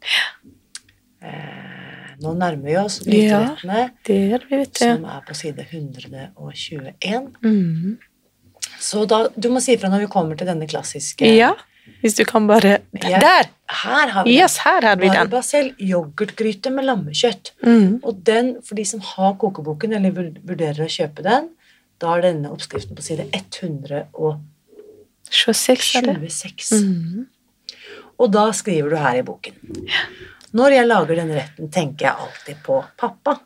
Eh, 1.22 1.73
nå 2.22 2.32
nærmer 2.38 2.64
vi 2.64 2.76
oss 2.80 3.00
Ja. 3.06 3.56
gryterettene, 3.56 3.90
Det 4.06 4.42
vi, 4.50 4.56
vet 4.56 4.78
som 4.78 5.04
er 5.04 5.20
på 5.26 5.34
side 5.34 5.66
121. 5.70 7.32
Mm. 7.42 7.98
Så 8.80 9.06
da, 9.08 9.28
du 9.36 9.48
må 9.50 9.60
si 9.62 9.74
ifra 9.76 9.88
når 9.92 10.04
vi 10.06 10.10
kommer 10.12 10.36
til 10.36 10.46
denne 10.46 10.66
klassiske 10.68 11.28
Ja, 11.36 11.52
hvis 12.02 12.14
du 12.16 12.24
kan 12.24 12.46
bare 12.46 12.78
Ja. 13.02 13.18
Der! 13.20 13.50
Her 13.68 14.08
har 14.12 14.24
vi 14.24 14.38
Yes, 14.38 14.58
her 14.58 14.82
har 14.82 14.96
vi 14.96 15.08
den. 15.08 15.16
Barbacel 15.28 15.72
yoghurtgryte 15.80 16.70
med 16.70 16.84
lammekjøtt. 16.84 17.52
Mm. 17.64 18.00
Og 18.04 18.22
den, 18.24 18.56
for 18.62 18.74
de 18.74 18.84
som 18.84 19.00
har 19.00 19.34
kokeboken, 19.40 19.92
eller 19.94 20.10
vurderer 20.12 20.84
å 20.84 20.88
kjøpe 20.90 21.22
den, 21.24 21.48
da 22.00 22.16
er 22.16 22.20
denne 22.26 22.50
oppskriften 22.52 22.94
på 22.96 23.02
side 23.02 23.24
126. 23.32 24.40
26 25.30 25.94
er 25.96 26.02
det. 26.02 26.84
Mm. 26.84 27.26
Og 28.20 28.30
da 28.32 28.50
skriver 28.52 28.90
du 28.90 28.96
her 29.00 29.18
i 29.18 29.22
boken. 29.26 29.54
Når 30.54 30.76
jeg 30.76 30.86
lager 30.86 31.18
denne 31.18 31.34
retten, 31.34 31.68
tenker 31.74 32.06
jeg 32.06 32.26
alltid 32.26 32.58
på 32.62 32.78
pappa. 33.00 33.40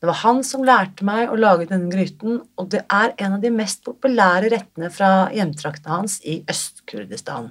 Det 0.00 0.08
var 0.08 0.16
han 0.22 0.38
som 0.46 0.62
lærte 0.64 1.04
meg 1.04 1.28
å 1.28 1.36
lage 1.36 1.66
denne 1.68 1.90
gryten, 1.92 2.38
og 2.56 2.70
det 2.72 2.80
er 2.88 3.12
en 3.20 3.36
av 3.36 3.42
de 3.42 3.50
mest 3.52 3.82
populære 3.84 4.48
rettene 4.54 4.88
fra 4.94 5.28
hjemtraktene 5.36 5.98
hans 5.98 6.16
i 6.24 6.38
Øst-Kurdistan. 6.48 7.50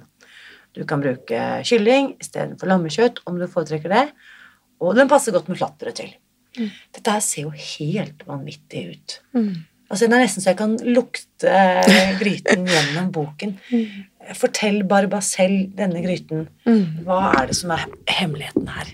Du 0.74 0.82
kan 0.86 1.02
bruke 1.02 1.38
kylling 1.66 2.16
istedenfor 2.18 2.70
lammekjøtt 2.70 3.22
om 3.30 3.38
du 3.38 3.46
foretrekker 3.50 3.94
det, 3.94 4.04
og 4.82 4.98
den 4.98 5.10
passer 5.10 5.34
godt 5.36 5.50
med 5.50 5.60
flatbrød 5.60 5.98
til. 6.00 6.10
Dette 6.58 7.14
her 7.14 7.22
ser 7.22 7.46
jo 7.46 7.54
helt 7.54 8.26
vanvittig 8.26 8.86
ut. 8.90 9.18
Mm. 9.38 9.52
Altså, 9.90 10.06
det 10.06 10.16
er 10.16 10.24
nesten 10.24 10.42
så 10.42 10.52
jeg 10.52 10.58
kan 10.58 10.74
lukte 10.86 11.54
gryten 12.18 12.66
gjennom 12.66 13.10
boken. 13.14 13.54
Fortell 14.36 14.82
Barbacell 14.84 15.70
denne 15.76 16.02
gryten. 16.04 16.46
Mm. 16.68 17.02
Hva 17.06 17.32
er 17.40 17.50
det 17.50 17.56
som 17.58 17.72
er 17.74 17.86
hemmeligheten 18.10 18.68
her? 18.70 18.92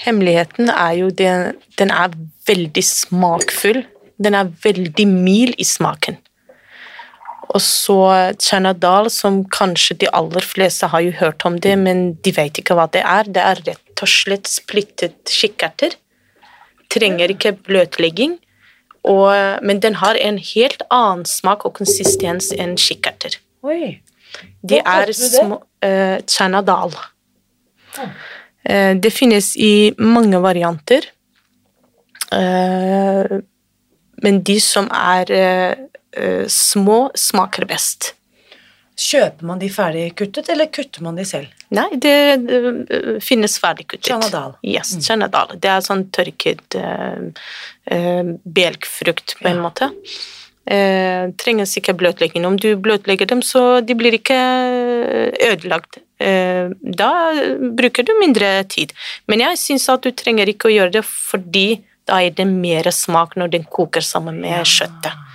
Hemmeligheten 0.00 0.70
er 0.72 0.96
jo 0.96 1.10
den, 1.12 1.58
den 1.78 1.92
er 1.92 2.14
veldig 2.48 2.84
smakfull. 2.86 3.82
Den 4.20 4.36
er 4.36 4.52
veldig 4.64 5.06
mild 5.08 5.58
i 5.60 5.66
smaken. 5.66 6.18
Og 7.50 7.60
så 7.64 7.98
chana 8.38 8.72
dal, 8.78 9.10
som 9.10 9.42
kanskje 9.50 9.96
de 10.04 10.10
aller 10.14 10.44
fleste 10.46 10.90
har 10.92 11.02
jo 11.02 11.16
hørt 11.18 11.44
om 11.48 11.58
det, 11.58 11.74
men 11.78 12.12
de 12.22 12.32
vet 12.36 12.60
ikke 12.62 12.76
hva 12.78 12.86
det 12.94 13.02
er. 13.02 13.26
Det 13.26 13.42
er 13.42 13.62
rett 13.66 14.04
og 14.04 14.10
slett 14.10 14.48
splittet 14.48 15.18
kikkerter. 15.28 15.96
Trenger 16.90 17.34
ikke 17.34 17.56
bløtlegging. 17.58 18.38
Og, 19.08 19.32
men 19.64 19.80
den 19.80 19.96
har 19.98 20.18
en 20.20 20.38
helt 20.38 20.84
annen 20.92 21.24
smak 21.26 21.64
og 21.66 21.74
konsistens 21.80 22.50
enn 22.52 22.76
kikkerter. 22.78 23.38
Oi. 23.66 23.98
De 24.62 24.80
er 24.80 25.06
det? 25.06 25.16
små 25.16 25.60
uh, 25.84 26.18
chana 26.26 26.62
dal. 26.62 26.94
Eh, 28.62 28.96
det 28.96 29.10
finnes 29.10 29.56
i 29.56 29.92
mange 29.98 30.38
varianter. 30.40 31.06
Uh, 32.30 33.40
men 34.22 34.42
de 34.46 34.58
som 34.62 34.86
er 34.94 35.32
uh, 35.34 36.46
små, 36.46 37.02
smaker 37.18 37.66
best. 37.66 38.12
Kjøper 39.00 39.46
man 39.48 39.60
de 39.62 39.70
ferdig 39.72 40.10
kuttet, 40.18 40.50
eller 40.52 40.68
kutter 40.68 41.02
man 41.06 41.16
de 41.16 41.24
selv? 41.24 41.48
Nei, 41.72 41.86
det, 42.04 42.10
eh, 42.52 43.14
finnes 43.24 43.54
ferdig 43.62 43.86
kuttet. 43.88 44.10
Chanadal. 44.10 44.58
Yes, 44.66 44.92
mm. 44.98 45.04
Chanadal. 45.06 45.54
Det 45.56 45.70
er 45.72 45.86
sånn 45.86 46.02
tørket 46.12 46.76
uh, 46.76 48.34
belgfrukt, 48.44 49.38
på 49.40 49.48
en 49.48 49.56
Ja. 49.56 49.62
måte. 49.64 49.88
Uh, 50.70 51.32
trenges 51.40 51.72
ikke 51.80 51.96
bløtlegging. 51.98 52.44
Om 52.46 52.54
du 52.62 52.76
bløtlegger 52.78 53.26
dem, 53.26 53.40
så 53.42 53.80
de 53.82 53.96
blir 53.98 54.14
ikke 54.14 54.36
ødelagt 55.50 55.98
eh, 56.20 56.70
da 56.82 57.10
bruker 57.76 58.06
du 58.06 58.12
mindre 58.20 58.52
tid. 58.70 58.92
Men 59.26 59.42
jeg 59.42 59.58
syns 59.58 59.88
at 59.90 60.04
du 60.04 60.12
trenger 60.14 60.50
ikke 60.52 60.68
å 60.70 60.74
gjøre 60.74 60.94
det 61.00 61.02
fordi 61.08 61.80
da 62.08 62.20
er 62.22 62.34
det 62.34 62.46
mer 62.48 62.86
smak 62.94 63.36
når 63.38 63.52
den 63.56 63.66
koker 63.70 64.04
sammen 64.04 64.40
med 64.42 64.66
kjøttet. 64.68 65.26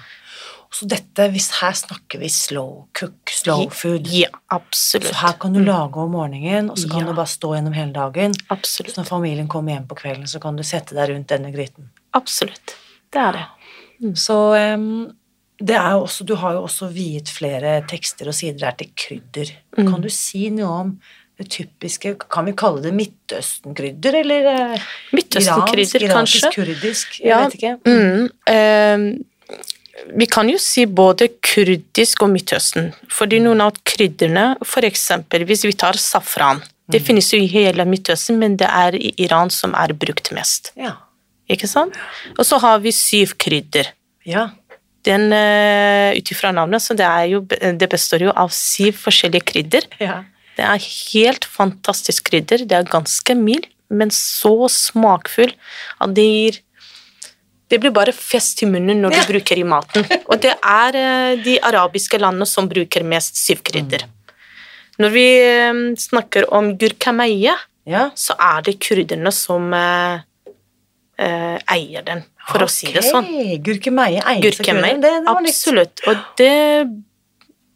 Så 0.76 0.88
dette, 0.92 1.30
hvis 1.32 1.50
her 1.62 1.72
snakker 1.72 2.20
vi 2.20 2.28
slow 2.28 2.88
cook, 3.00 3.32
slow 3.32 3.70
food. 3.72 4.10
Ja, 4.12 4.28
absolutt. 4.52 5.08
Så 5.08 5.22
her 5.22 5.38
kan 5.40 5.56
du 5.56 5.62
lage 5.64 6.02
om 6.04 6.12
morgenen, 6.12 6.68
og 6.70 6.76
så 6.82 6.90
kan 6.92 7.06
Ja. 7.06 7.08
du 7.08 7.14
bare 7.14 7.32
stå 7.32 7.54
gjennom 7.56 7.74
hele 7.74 7.94
dagen. 7.96 8.34
Absolutt. 8.52 8.92
Så 8.94 9.00
når 9.00 9.08
familien 9.08 9.48
kommer 9.48 9.72
hjem 9.72 9.88
på 9.88 9.96
kvelden, 9.96 10.28
så 10.28 10.42
kan 10.44 10.56
du 10.58 10.64
sette 10.64 10.92
deg 10.98 11.14
rundt 11.14 11.28
denne 11.32 11.54
gryten. 11.54 11.88
Absolutt. 12.14 12.76
Det 13.12 13.22
er 13.22 13.32
det. 13.40 13.46
Så 14.20 14.36
em, 14.60 15.16
det 15.60 15.76
er 15.80 15.92
jo 15.96 16.02
også, 16.06 16.26
du 16.28 16.36
har 16.36 16.54
jo 16.58 16.64
også 16.68 16.90
viet 16.92 17.30
flere 17.32 17.78
tekster 17.88 18.28
og 18.28 18.36
sider 18.36 18.66
her 18.68 18.76
til 18.80 18.90
krydder. 19.00 19.54
Mm. 19.78 19.92
Kan 19.92 20.02
du 20.04 20.10
si 20.10 20.50
noe 20.50 20.80
om 20.82 21.00
det 21.38 21.50
typiske 21.52 22.14
Kan 22.32 22.46
vi 22.48 22.54
kalle 22.56 22.82
det 22.84 22.94
Midtøsten-krydder, 22.96 24.16
eller 24.22 24.46
eh, 24.76 24.84
Midtøsten-krydder, 25.16 26.06
iransk, 26.08 26.42
kanskje. 26.44 26.52
kurdisk? 26.56 27.20
Jeg 27.20 27.28
Ja. 27.30 27.40
vet 27.44 27.56
ikke. 27.56 27.78
Mm. 27.86 28.30
Eh, 28.48 29.66
vi 30.16 30.26
kan 30.28 30.50
jo 30.50 30.58
si 30.60 30.86
både 30.86 31.30
kurdisk 31.42 32.22
og 32.24 32.30
Midtøsten, 32.30 32.94
fordi 33.10 33.40
noen 33.40 33.62
av 33.62 33.76
krydderne, 33.88 34.56
eksempel 34.84 35.46
hvis 35.46 35.64
vi 35.66 35.72
tar 35.74 35.94
safran, 35.94 36.62
det 36.92 37.02
finnes 37.02 37.32
jo 37.34 37.40
i 37.40 37.48
hele 37.48 37.84
Midtøsten, 37.86 38.38
men 38.38 38.58
det 38.58 38.68
er 38.68 38.96
i 38.96 39.14
Iran 39.18 39.50
som 39.50 39.74
er 39.74 39.94
brukt 39.94 40.32
mest. 40.32 40.72
Ja. 40.78 40.98
Ikke 41.50 41.68
sant? 41.68 41.94
Og 42.38 42.46
så 42.46 42.60
har 42.60 42.80
vi 42.80 42.92
syv 42.92 43.36
krydder. 43.38 43.92
ja. 44.26 44.50
Den, 45.06 45.28
uh, 45.32 46.16
Ut 46.18 46.32
ifra 46.34 46.52
navnet, 46.56 46.82
så 46.82 46.96
det, 46.98 47.08
jo, 47.30 47.42
det 47.46 47.90
består 47.92 48.26
jo 48.26 48.32
av 48.36 48.50
syv 48.56 48.98
forskjellige 49.06 49.46
krydder. 49.54 49.88
ja. 50.02 50.24
Det 50.56 50.64
er 50.64 50.80
helt 51.12 51.44
fantastisk 51.52 52.30
krydder. 52.30 52.62
Det 52.64 52.78
er 52.78 52.86
ganske 52.88 53.34
mild, 53.36 53.66
men 53.92 54.08
så 54.16 54.70
smakfull 54.72 55.52
at 56.00 56.14
det 56.16 56.24
gir 56.24 56.60
Det 57.68 57.80
blir 57.82 57.92
bare 57.92 58.14
fest 58.16 58.62
i 58.64 58.68
munnen 58.70 59.02
når 59.04 59.10
du 59.12 59.18
Ja. 59.18 59.26
bruker 59.34 59.58
i 59.60 59.64
maten. 59.68 60.06
Og 60.32 60.40
det 60.40 60.54
er 60.64 60.96
eh, 60.96 61.36
de 61.44 61.58
arabiske 61.60 62.18
landene 62.22 62.46
som 62.48 62.70
bruker 62.70 63.04
mest 63.04 63.36
syvkrydder. 63.42 64.06
Når 65.02 65.12
vi 65.12 65.26
eh, 65.44 65.74
snakker 65.98 66.48
om 66.54 66.72
gurkameie, 66.78 67.56
ja. 67.86 68.06
så 68.16 68.38
er 68.40 68.62
det 68.62 68.78
krydderne 68.80 69.34
som 69.34 69.74
eh, 71.22 71.58
eier 71.72 72.06
den, 72.06 72.24
for 72.50 72.66
å 72.66 72.70
si 72.72 72.92
det 72.94 73.04
sånn. 73.06 73.28
Gurkemeie 73.66 74.22
eier 74.22 74.44
Gurkemeie. 74.46 75.00
Det, 75.02 75.12
det 75.26 75.34
absolutt. 75.34 76.04
Og 76.10 76.24
det 76.40 76.86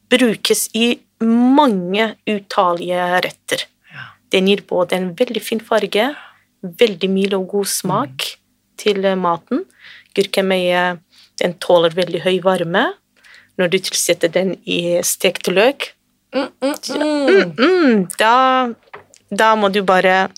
brukes 0.09 0.67
i 0.77 0.93
mange 1.25 2.13
utallige 2.29 3.09
retter. 3.25 3.65
Ja. 3.93 4.07
Den 4.33 4.49
gir 4.49 4.63
både 4.67 4.97
en 4.97 5.11
veldig 5.19 5.43
fin 5.43 5.61
farge, 5.63 6.09
veldig 6.61 7.09
mild 7.11 7.35
og 7.37 7.47
god 7.53 7.71
smak 7.71 8.31
til 8.79 9.03
eh, 9.05 9.19
maten. 9.19 9.65
Gurkemeie 10.17 10.97
den 11.39 11.55
tåler 11.63 11.95
veldig 11.95 12.25
høy 12.25 12.35
varme. 12.43 12.89
Når 13.59 13.71
du 13.71 13.79
tilsetter 13.89 14.31
den 14.31 14.55
i 14.67 14.99
stekt 15.03 15.47
løk, 15.51 15.93
Mm, 16.35 16.47
mm, 16.61 16.73
mm. 16.89 17.53
mm, 17.57 18.07
da, 18.17 18.69
da 19.29 19.55
må 19.57 19.69
du 19.73 19.81
bare 19.81 20.29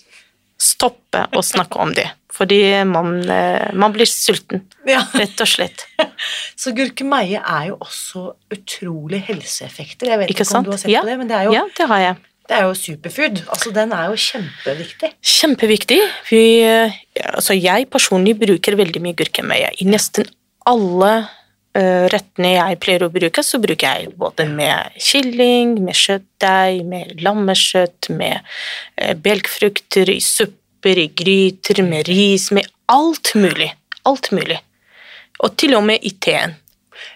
stoppe 0.56 1.26
å 1.36 1.42
snakke 1.44 1.80
om 1.84 1.92
det. 1.92 2.06
Fordi 2.32 2.58
man, 2.88 3.18
eh, 3.28 3.68
man 3.76 3.92
blir 3.92 4.08
sulten, 4.08 4.62
Ja. 4.88 5.02
rett 5.14 5.40
og 5.44 5.48
slett. 5.50 5.84
Så 6.56 6.72
gurkemeie 6.76 7.40
er 7.44 7.66
jo 7.68 7.76
også 7.84 8.32
utrolig 8.54 9.20
helseeffekter. 9.26 10.08
Jeg 10.08 10.18
vet 10.22 10.30
ikke, 10.32 10.46
Ikke 10.46 10.56
om 10.58 10.64
du 10.64 10.70
har 10.72 10.78
sett 10.80 10.90
Ja. 10.94 11.02
på 11.04 11.10
det, 11.12 11.18
men 11.18 11.28
det 11.28 11.36
er, 11.36 11.44
jo, 11.50 11.52
Ja, 11.52 11.64
det 11.76 11.88
har 11.88 11.98
jeg. 12.00 12.16
det 12.48 12.56
er 12.56 12.62
jo 12.62 12.72
superfood. 12.74 13.42
Altså, 13.48 13.72
den 13.74 13.92
er 13.92 14.08
jo 14.08 14.16
kjempeviktig. 14.16 15.12
Kjempeviktig. 15.22 16.00
Vi, 16.30 16.42
eh, 16.62 16.92
altså 17.34 17.52
jeg 17.60 17.90
personlig 17.90 18.38
bruker 18.40 18.76
veldig 18.80 19.02
mye 19.04 19.14
gurkemeie. 19.14 19.70
I 19.80 19.84
nesten 19.84 20.26
alle 20.66 21.12
uh, 21.74 22.06
rettene 22.12 22.52
jeg 22.54 22.78
pleier 22.80 23.02
å 23.06 23.10
bruke, 23.12 23.42
så 23.42 23.58
bruker 23.58 23.96
jeg 23.96 24.12
både 24.16 24.44
med 24.48 24.92
kylling, 25.00 25.78
med 25.82 25.96
kjøttdeig, 25.96 26.84
med 26.86 27.20
lammekjøtt, 27.24 28.10
med 28.14 28.40
uh, 29.00 29.14
belgfrukter, 29.14 30.08
i 30.12 30.20
supper, 30.82 30.98
i 30.98 31.08
gryter, 31.14 31.82
med 31.82 32.08
ris, 32.08 32.50
med 32.50 32.66
alt 32.88 33.34
mulig. 33.34 33.72
Alt 34.04 34.30
mulig. 34.32 34.58
Og 35.42 35.56
til 35.56 35.74
og 35.76 35.84
med 35.84 35.98
i 36.02 36.10
teen. 36.10 36.56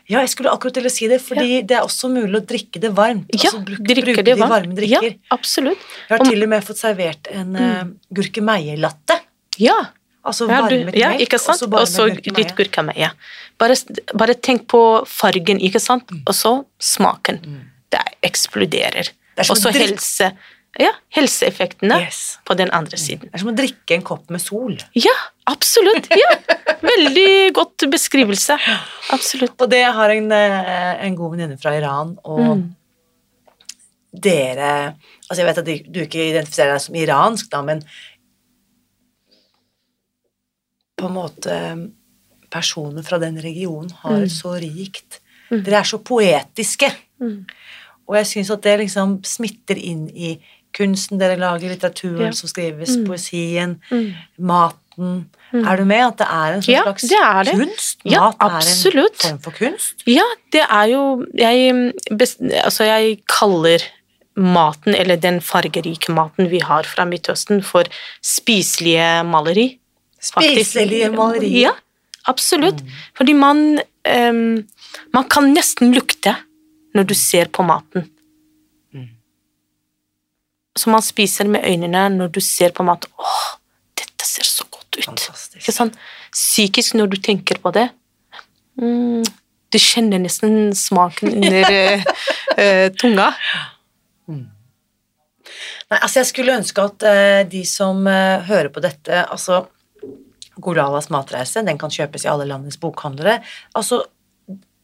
Ja, 0.09 0.21
jeg 0.21 0.31
skulle 0.31 0.51
akkurat 0.51 0.75
til 0.75 0.87
å 0.87 0.91
si 0.91 1.07
det, 1.07 1.21
fordi 1.23 1.63
det 1.67 1.77
er 1.77 1.83
også 1.85 2.09
mulig 2.11 2.41
å 2.41 2.45
drikke 2.47 2.81
det 2.81 2.91
varmt. 2.95 3.29
Ja, 3.35 3.51
altså, 3.51 3.61
bruke, 3.65 3.85
drikke 3.85 4.05
bruke 4.05 4.23
det 4.25 4.35
de 4.35 4.41
varmt. 4.41 4.51
varme 4.51 4.75
drikker. 4.75 5.13
Ja, 5.13 5.35
absolutt. 5.35 5.79
Jeg 6.09 6.17
har 6.17 6.21
Om- 6.21 6.31
til 6.31 6.43
og 6.43 6.49
med 6.49 6.65
fått 6.65 6.79
servert 6.79 7.29
en 7.31 7.57
uh, 7.57 7.85
gurkemeie-latte. 8.13 9.21
Ja, 9.59 9.87
Altså 10.27 10.49
Ja, 10.51 10.63
varmet 10.63 10.97
ja, 10.99 11.11
melk, 11.15 11.35
og 11.35 11.55
så 11.55 11.69
bare 11.71 11.87
med 11.87 12.17
litt 12.17 12.57
gurkemeie. 12.57 12.57
gurkemeie. 12.57 13.11
Bare, 13.59 13.77
bare 14.13 14.35
tenk 14.35 14.67
på 14.67 15.07
fargen, 15.07 15.61
ikke 15.61 15.79
sant? 15.79 16.11
Og 16.27 16.35
så 16.35 16.65
smaken. 16.83 17.39
Det 17.89 18.01
eksploderer. 18.27 19.07
Mm. 19.07 19.39
er 19.39 19.45
som 19.45 19.55
Og 19.55 19.63
så 19.63 19.71
helse, 19.71 20.33
ja, 20.81 20.93
helseeffektene 21.17 21.99
Yes. 22.05 22.39
på 22.45 22.57
den 22.59 22.71
andre 22.75 22.99
siden. 23.01 23.31
Det 23.31 23.35
er 23.39 23.43
som 23.43 23.53
å 23.53 23.57
drikke 23.57 23.97
en 23.97 24.05
kopp 24.07 24.31
med 24.31 24.43
sol. 24.43 24.77
Ja, 24.95 25.15
absolutt! 25.47 26.09
Ja. 26.11 26.33
Veldig 26.83 27.55
godt 27.57 27.87
beskrivelse. 27.91 28.59
Absolutt. 29.15 29.57
Og 29.61 29.71
det 29.73 29.85
har 29.85 30.11
en, 30.13 30.33
eh, 30.33 31.05
en 31.07 31.17
god 31.17 31.37
venninne 31.37 31.59
fra 31.61 31.73
Iran, 31.77 32.19
og 32.25 32.41
Mm. 32.57 32.75
dere 34.13 34.95
Altså, 35.29 35.43
jeg 35.43 35.47
vet 35.47 35.59
at 35.59 35.65
du, 35.65 35.79
du 35.91 36.01
ikke 36.05 36.29
identifiserer 36.31 36.73
deg 36.77 36.81
som 36.81 36.95
iransk, 36.95 37.49
da, 37.51 37.63
men 37.63 37.81
på 40.97 41.09
en 41.09 41.17
måte 41.17 41.57
Personer 42.51 43.03
fra 43.03 43.19
den 43.19 43.41
regionen 43.43 43.91
har 44.05 44.23
mm. 44.23 44.31
så 44.31 44.55
rikt 44.63 45.21
Dere 45.51 45.81
er 45.81 45.87
så 45.87 45.99
poetiske. 46.03 46.89
Mm. 47.23 47.45
Og 48.07 48.17
jeg 48.17 48.27
syns 48.27 48.51
at 48.55 48.63
det 48.63 48.79
liksom 48.81 49.21
smitter 49.27 49.79
inn 49.79 50.09
i 50.11 50.33
kunsten 50.77 51.19
dere 51.21 51.39
lager, 51.41 51.71
litteraturen 51.73 52.27
Ja. 52.31 52.37
som 52.37 52.49
skrives, 52.53 52.97
poesien, 53.07 53.79
Mm. 53.91 54.15
maten. 54.39 55.27
Er 55.53 55.77
du 55.77 55.85
med? 55.85 56.03
At 56.07 56.17
det 56.19 56.27
er 56.29 56.53
en 56.55 56.61
sånn 56.63 56.75
Ja, 56.75 56.83
slags 56.85 57.03
det 57.09 57.19
er 57.21 57.45
det. 57.45 57.55
kunst? 57.55 57.97
Ja, 58.05 58.21
Mat 58.31 58.37
absolutt. 58.41 59.25
er 59.25 59.31
en 59.31 59.39
form 59.39 59.43
for 59.45 59.51
kunst? 59.53 60.03
Ja, 60.07 60.25
det 60.53 60.65
er 60.69 60.87
jo 60.91 61.25
Jeg, 61.35 61.93
altså 62.65 62.85
jeg 62.85 63.21
kaller 63.29 63.79
maten, 64.37 64.95
eller 64.95 65.17
den 65.17 65.41
fargerike 65.41 66.13
maten 66.13 66.51
vi 66.51 66.59
har 66.61 66.83
fra 66.85 67.05
Midtøsten, 67.09 67.63
for 67.65 67.85
spiselige 68.23 69.25
maleri. 69.25 69.79
faktisk. 70.21 70.67
Spiselige 70.73 71.11
maleri? 71.15 71.61
Ja, 71.63 71.73
absolutt. 72.27 72.81
Fordi 73.17 73.33
man 73.35 73.81
um, 74.07 74.67
Man 75.13 75.25
kan 75.29 75.53
nesten 75.55 75.93
lukte 75.95 76.37
når 76.95 77.07
du 77.07 77.15
ser 77.15 77.47
på 77.47 77.65
maten. 77.67 78.09
Så 80.77 80.93
man 80.93 81.05
spiser 81.05 81.49
med 81.49 81.65
øynene 81.65 82.09
når 82.13 82.33
du 82.37 82.41
ser 82.45 82.75
på 82.77 82.85
mat 82.87 83.07
Åh, 83.17 83.47
dette 83.97 84.29
ser 84.29 84.49
så 84.49 84.67
godt 84.71 84.99
ut. 85.01 85.25
Sant? 85.65 85.97
Psykisk, 86.35 86.97
når 86.99 87.15
du 87.15 87.17
tenker 87.23 87.61
på 87.63 87.73
det 87.73 87.89
mm, 88.81 89.25
Du 89.73 89.79
kjenner 89.81 90.21
nesten 90.21 90.75
smaken 90.77 91.33
under 91.39 91.71
uh, 91.73 92.91
tunga. 93.01 93.31
tunga. 93.33 94.43
Nei, 95.87 95.99
altså 96.01 96.21
jeg 96.21 96.29
skulle 96.33 96.59
ønske 96.59 96.83
at 96.83 97.07
uh, 97.07 97.41
de 97.49 97.63
som 97.69 98.03
uh, 98.09 98.43
hører 98.47 98.73
på 98.75 98.83
dette, 98.83 99.23
altså 99.23 99.65
Goralas 100.63 101.11
matreise, 101.13 101.63
den 101.67 101.79
kan 101.79 101.93
kjøpes 101.93 102.25
i 102.25 102.31
alle 102.33 102.47
landets 102.49 102.79
bokhandlere. 102.81 103.39
Altså, 103.77 104.01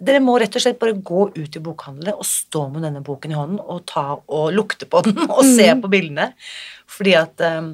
dere 0.03 0.23
må 0.25 0.35
rett 0.41 0.57
og 0.59 0.65
slett 0.65 0.81
bare 0.81 0.97
gå 0.99 1.29
ut 1.37 1.57
i 1.59 1.63
bokhandelen 1.63 2.19
og 2.19 2.27
stå 2.27 2.67
med 2.73 2.87
denne 2.87 3.03
boken 3.07 3.35
i 3.35 3.39
hånden 3.39 3.61
og 3.63 3.85
ta 3.91 4.07
og 4.19 4.51
lukte 4.55 4.89
på 4.91 5.05
den 5.07 5.21
og 5.29 5.45
se 5.47 5.69
på 5.83 5.91
bildene. 5.93 6.33
Fordi 6.93 7.15
at 7.17 7.45
um, 7.57 7.73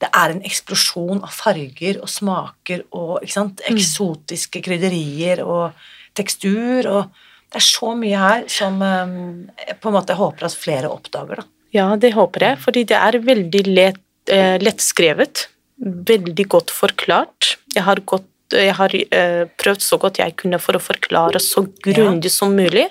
det 0.00 0.10
er 0.10 0.34
en 0.34 0.44
eksplosjon 0.46 1.24
av 1.26 1.32
farger 1.34 1.98
og 2.02 2.10
smaker 2.12 2.84
og 2.96 3.24
sant, 3.30 3.64
eksotiske 3.70 4.62
krydderier 4.64 5.42
og 5.46 5.80
tekstur 6.16 6.86
og 6.90 7.26
det 7.50 7.58
er 7.58 7.66
så 7.66 7.94
mye 7.98 8.18
her 8.18 8.44
som 8.52 8.76
jeg 8.78 9.78
på 9.82 9.90
en 9.90 9.96
måte 9.96 10.14
håper 10.14 10.46
at 10.46 10.54
flere 10.54 10.90
oppdager, 10.92 11.40
da. 11.42 11.48
Ja, 11.74 11.86
det 11.98 12.12
håper 12.16 12.44
jeg, 12.46 12.58
fordi 12.62 12.84
det 12.90 12.98
er 12.98 13.18
veldig 13.22 13.62
lett, 13.68 14.02
eh, 14.30 14.56
lettskrevet. 14.62 15.48
Veldig 15.80 16.46
godt 16.50 16.70
forklart. 16.74 17.56
Jeg 17.74 17.86
har, 17.86 18.02
gått, 18.06 18.26
jeg 18.56 18.76
har 18.78 18.94
eh, 18.94 19.44
prøvd 19.60 19.84
så 19.84 19.98
godt 20.00 20.20
jeg 20.22 20.36
kunne 20.40 20.60
for 20.62 20.78
å 20.78 20.82
forklare 20.82 21.42
så 21.42 21.66
grundig 21.84 22.32
som 22.34 22.56
mulig. 22.56 22.88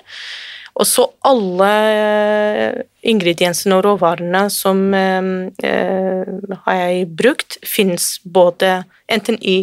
Og 0.80 0.86
så 0.86 1.04
alle 1.26 1.70
eh, 1.90 2.80
ingrediensene 3.10 3.76
og 3.76 3.84
råvarene 3.88 4.46
som 4.54 4.82
eh, 4.96 5.30
eh, 5.66 6.34
har 6.64 6.80
jeg 6.80 7.08
brukt, 7.18 7.58
fins 7.66 8.14
både 8.24 8.80
enten 9.10 9.40
i 9.42 9.58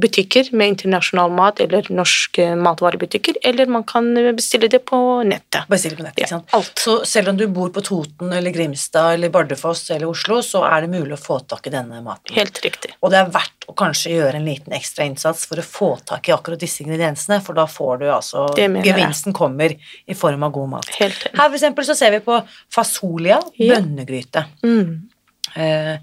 butikker 0.00 0.48
med 0.56 0.68
internasjonal 0.74 1.32
mat, 1.34 1.60
eller 1.60 1.86
norske 1.92 2.46
matvarebutikker, 2.56 3.36
eller 3.44 3.66
man 3.66 3.84
kan 3.88 4.08
bestille 4.36 4.68
det 4.72 4.80
på 4.88 4.98
nettet. 5.28 5.66
Bestille 5.68 5.98
på 5.98 6.06
nettet, 6.06 6.24
ikke 6.24 6.38
Ja, 6.38 6.40
alt. 6.58 6.72
Så 6.78 6.94
selv 7.08 7.28
om 7.32 7.36
du 7.36 7.46
bor 7.52 7.68
på 7.74 7.82
Toten 7.84 8.32
eller 8.32 8.54
Grimstad 8.54 9.14
eller 9.18 9.32
Bardufoss 9.34 9.90
eller 9.90 10.08
Oslo, 10.08 10.40
så 10.42 10.64
er 10.68 10.86
det 10.86 10.92
mulig 10.94 11.16
å 11.18 11.20
få 11.20 11.40
tak 11.48 11.66
i 11.68 11.74
denne 11.74 12.00
maten. 12.04 12.34
Helt 12.36 12.60
riktig. 12.64 12.94
Og 13.02 13.12
det 13.12 13.20
er 13.20 13.32
verdt 13.34 13.68
å 13.68 13.74
kanskje 13.76 14.14
gjøre 14.16 14.40
en 14.40 14.48
liten 14.48 14.72
ekstra 14.78 15.04
innsats 15.04 15.44
for 15.50 15.60
å 15.60 15.66
få 15.66 15.90
tak 16.08 16.28
i 16.30 16.32
akkurat 16.32 16.60
disse 16.62 16.82
ingrediensene, 16.84 17.40
for 17.44 17.58
da 17.58 17.66
får 17.68 18.00
du 18.02 18.08
altså 18.08 18.46
mener 18.56 18.80
jeg. 18.82 18.94
Gevinsten 18.94 19.36
kommer 19.36 19.74
i 19.76 20.16
form 20.16 20.42
av 20.48 20.54
god 20.56 20.72
mat. 20.78 20.88
Helt 20.98 21.28
enig. 21.28 21.36
Her 21.38 21.48
for 21.50 21.58
eksempel 21.60 21.84
så 21.88 21.98
ser 21.98 22.16
vi 22.16 22.24
på 22.24 22.40
fasolia 22.72 23.40
Ja. 23.58 23.74
bønnegryte. 23.76 24.46
Mm. 24.64 25.08
Eh, 25.56 25.96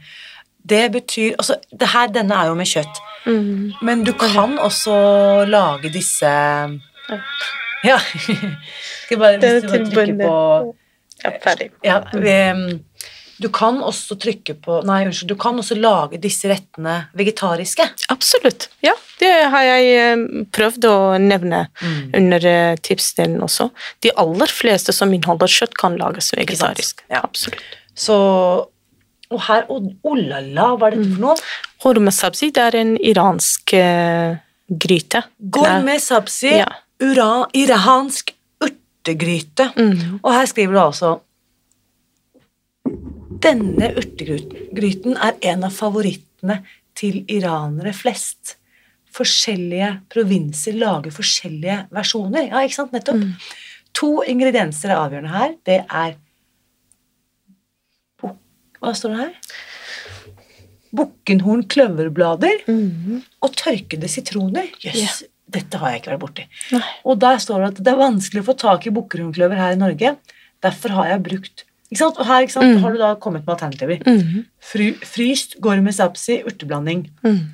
det 0.65 0.91
betyr 0.91 1.35
Altså, 1.37 1.55
det 1.79 1.87
her, 1.93 2.07
denne 2.07 2.33
er 2.41 2.47
jo 2.51 2.55
med 2.55 2.65
kjøtt, 2.71 3.01
Mm. 3.25 3.73
men 3.81 4.03
du 4.05 4.11
kan 4.13 4.57
også 4.61 4.95
lage 5.49 5.89
disse 5.93 6.29
Ja. 7.85 7.97
Skal 9.05 9.17
bare, 9.21 9.37
hvis 9.41 9.63
du 9.63 9.69
bare 9.69 9.85
trykker 9.91 10.19
på 10.21 10.75
Ja, 11.23 11.31
ferdig. 11.43 11.71
ja, 11.83 11.99
vi, 12.13 12.79
Du 13.41 13.49
kan 13.51 13.81
også 13.83 14.15
trykke 14.15 14.53
på 14.63 14.77
Nei, 14.87 15.01
unnskyld. 15.05 15.27
Du 15.27 15.35
kan 15.35 15.57
også 15.59 15.75
lage 15.75 16.17
disse 16.23 16.47
rettene 16.47 17.07
vegetariske. 17.17 17.83
Absolutt. 18.13 18.69
Ja, 18.85 18.93
det 19.19 19.31
har 19.51 19.63
jeg 19.67 20.21
prøvd 20.55 20.85
å 20.87 20.93
nevne 21.19 21.65
Mm. 21.81 22.13
under 22.15 22.45
eh, 22.47 22.75
tipsdelen 22.77 23.41
også. 23.43 23.71
De 24.01 24.11
aller 24.15 24.47
fleste 24.47 24.93
som 24.93 25.11
inneholder 25.11 25.47
kjøtt, 25.51 25.75
kan 25.77 25.97
lages 25.97 26.31
vegetarisk. 26.31 27.01
Ja. 27.09 27.21
Absolutt. 27.23 27.59
Så 27.95 28.15
Og 29.35 29.43
her 29.49 29.67
Oh 29.69 30.15
la 30.15 30.39
la, 30.39 30.71
hva 30.75 30.89
er 30.89 30.97
dette 30.97 31.11
for 31.11 31.23
noe? 31.27 31.35
Horme 31.83 32.13
sabzi 32.15 32.51
det 32.55 32.63
er 32.63 32.79
en 32.79 32.95
iransk 32.97 33.75
uh, 33.77 34.37
gryte. 34.85 35.25
Gourmet 35.37 36.01
sabzi, 36.03 36.55
Ja. 36.61 36.71
Uran, 37.03 37.49
iransk 37.51 38.31
urtegryte. 38.63 39.67
Mm. 39.75 40.19
Og 40.23 40.31
her 40.31 40.45
skriver 40.47 40.77
du 40.77 40.79
altså 40.79 41.13
Denne 43.45 43.91
urtegryten 43.99 45.17
er 45.19 45.35
en 45.51 45.65
av 45.67 45.73
favorittene 45.75 46.61
til 46.95 47.25
iranere 47.29 47.91
flest. 47.93 48.55
Forskjellige 49.15 49.91
provinser 50.11 50.77
lager 50.79 51.13
forskjellige 51.13 51.81
versjoner. 51.93 52.47
Ja, 52.47 52.63
ikke 52.63 52.79
sant? 52.79 52.95
Nettopp. 52.95 53.25
To 53.95 54.11
ingredienser 54.27 54.91
er 54.91 55.01
avgjørende 55.03 55.35
her. 55.35 55.53
Det 55.67 55.81
er 55.83 56.15
Hva 58.85 58.93
står 58.95 59.15
det 59.15 59.23
her? 59.23 60.35
Bukkenhorn 60.95 61.63
kløverblader 61.67 62.61
Mm. 62.69 63.23
og 63.43 63.55
tørkede 63.59 64.07
sitroner. 64.07 64.69
Jøss, 64.79 65.23
dette 65.51 65.77
har 65.81 65.91
jeg 65.91 66.01
ikke 66.03 66.11
vært 66.13 66.21
borti. 66.23 66.45
Nei. 66.71 66.83
Og 67.03 67.19
der 67.19 67.37
står 67.41 67.59
det 67.65 67.67
at 67.73 67.83
det 67.83 67.91
er 67.93 67.99
vanskelig 67.99 68.41
å 68.43 68.47
få 68.53 68.57
tak 68.57 68.87
i 68.87 68.93
bukkenhornkløver 68.95 69.57
her 69.59 69.71
i 69.73 69.81
Norge. 69.81 70.15
Derfor 70.63 70.89
har 70.95 71.07
jeg 71.09 71.23
brukt 71.23 71.65
ikke 71.91 71.97
sant? 71.99 72.17
Og 72.17 72.25
her 72.25 72.41
ikke 72.45 72.51
sant, 72.55 72.75
Mm. 72.77 72.81
har 72.81 72.91
du 72.93 72.97
da 72.97 73.15
kommet 73.15 73.45
med 73.45 73.57
alternativer. 73.57 73.99
Mm. 74.05 74.45
Fry, 74.59 74.93
fryst 74.93 75.59
gourmet 75.61 75.93
sapsi, 75.93 76.43
urteblanding. 76.43 77.09
Mm. 77.23 77.49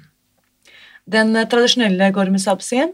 Den 1.09 1.35
eh, 1.35 1.45
tradisjonelle 1.45 2.11
gourmet 2.13 2.39
sapsien 2.39 2.93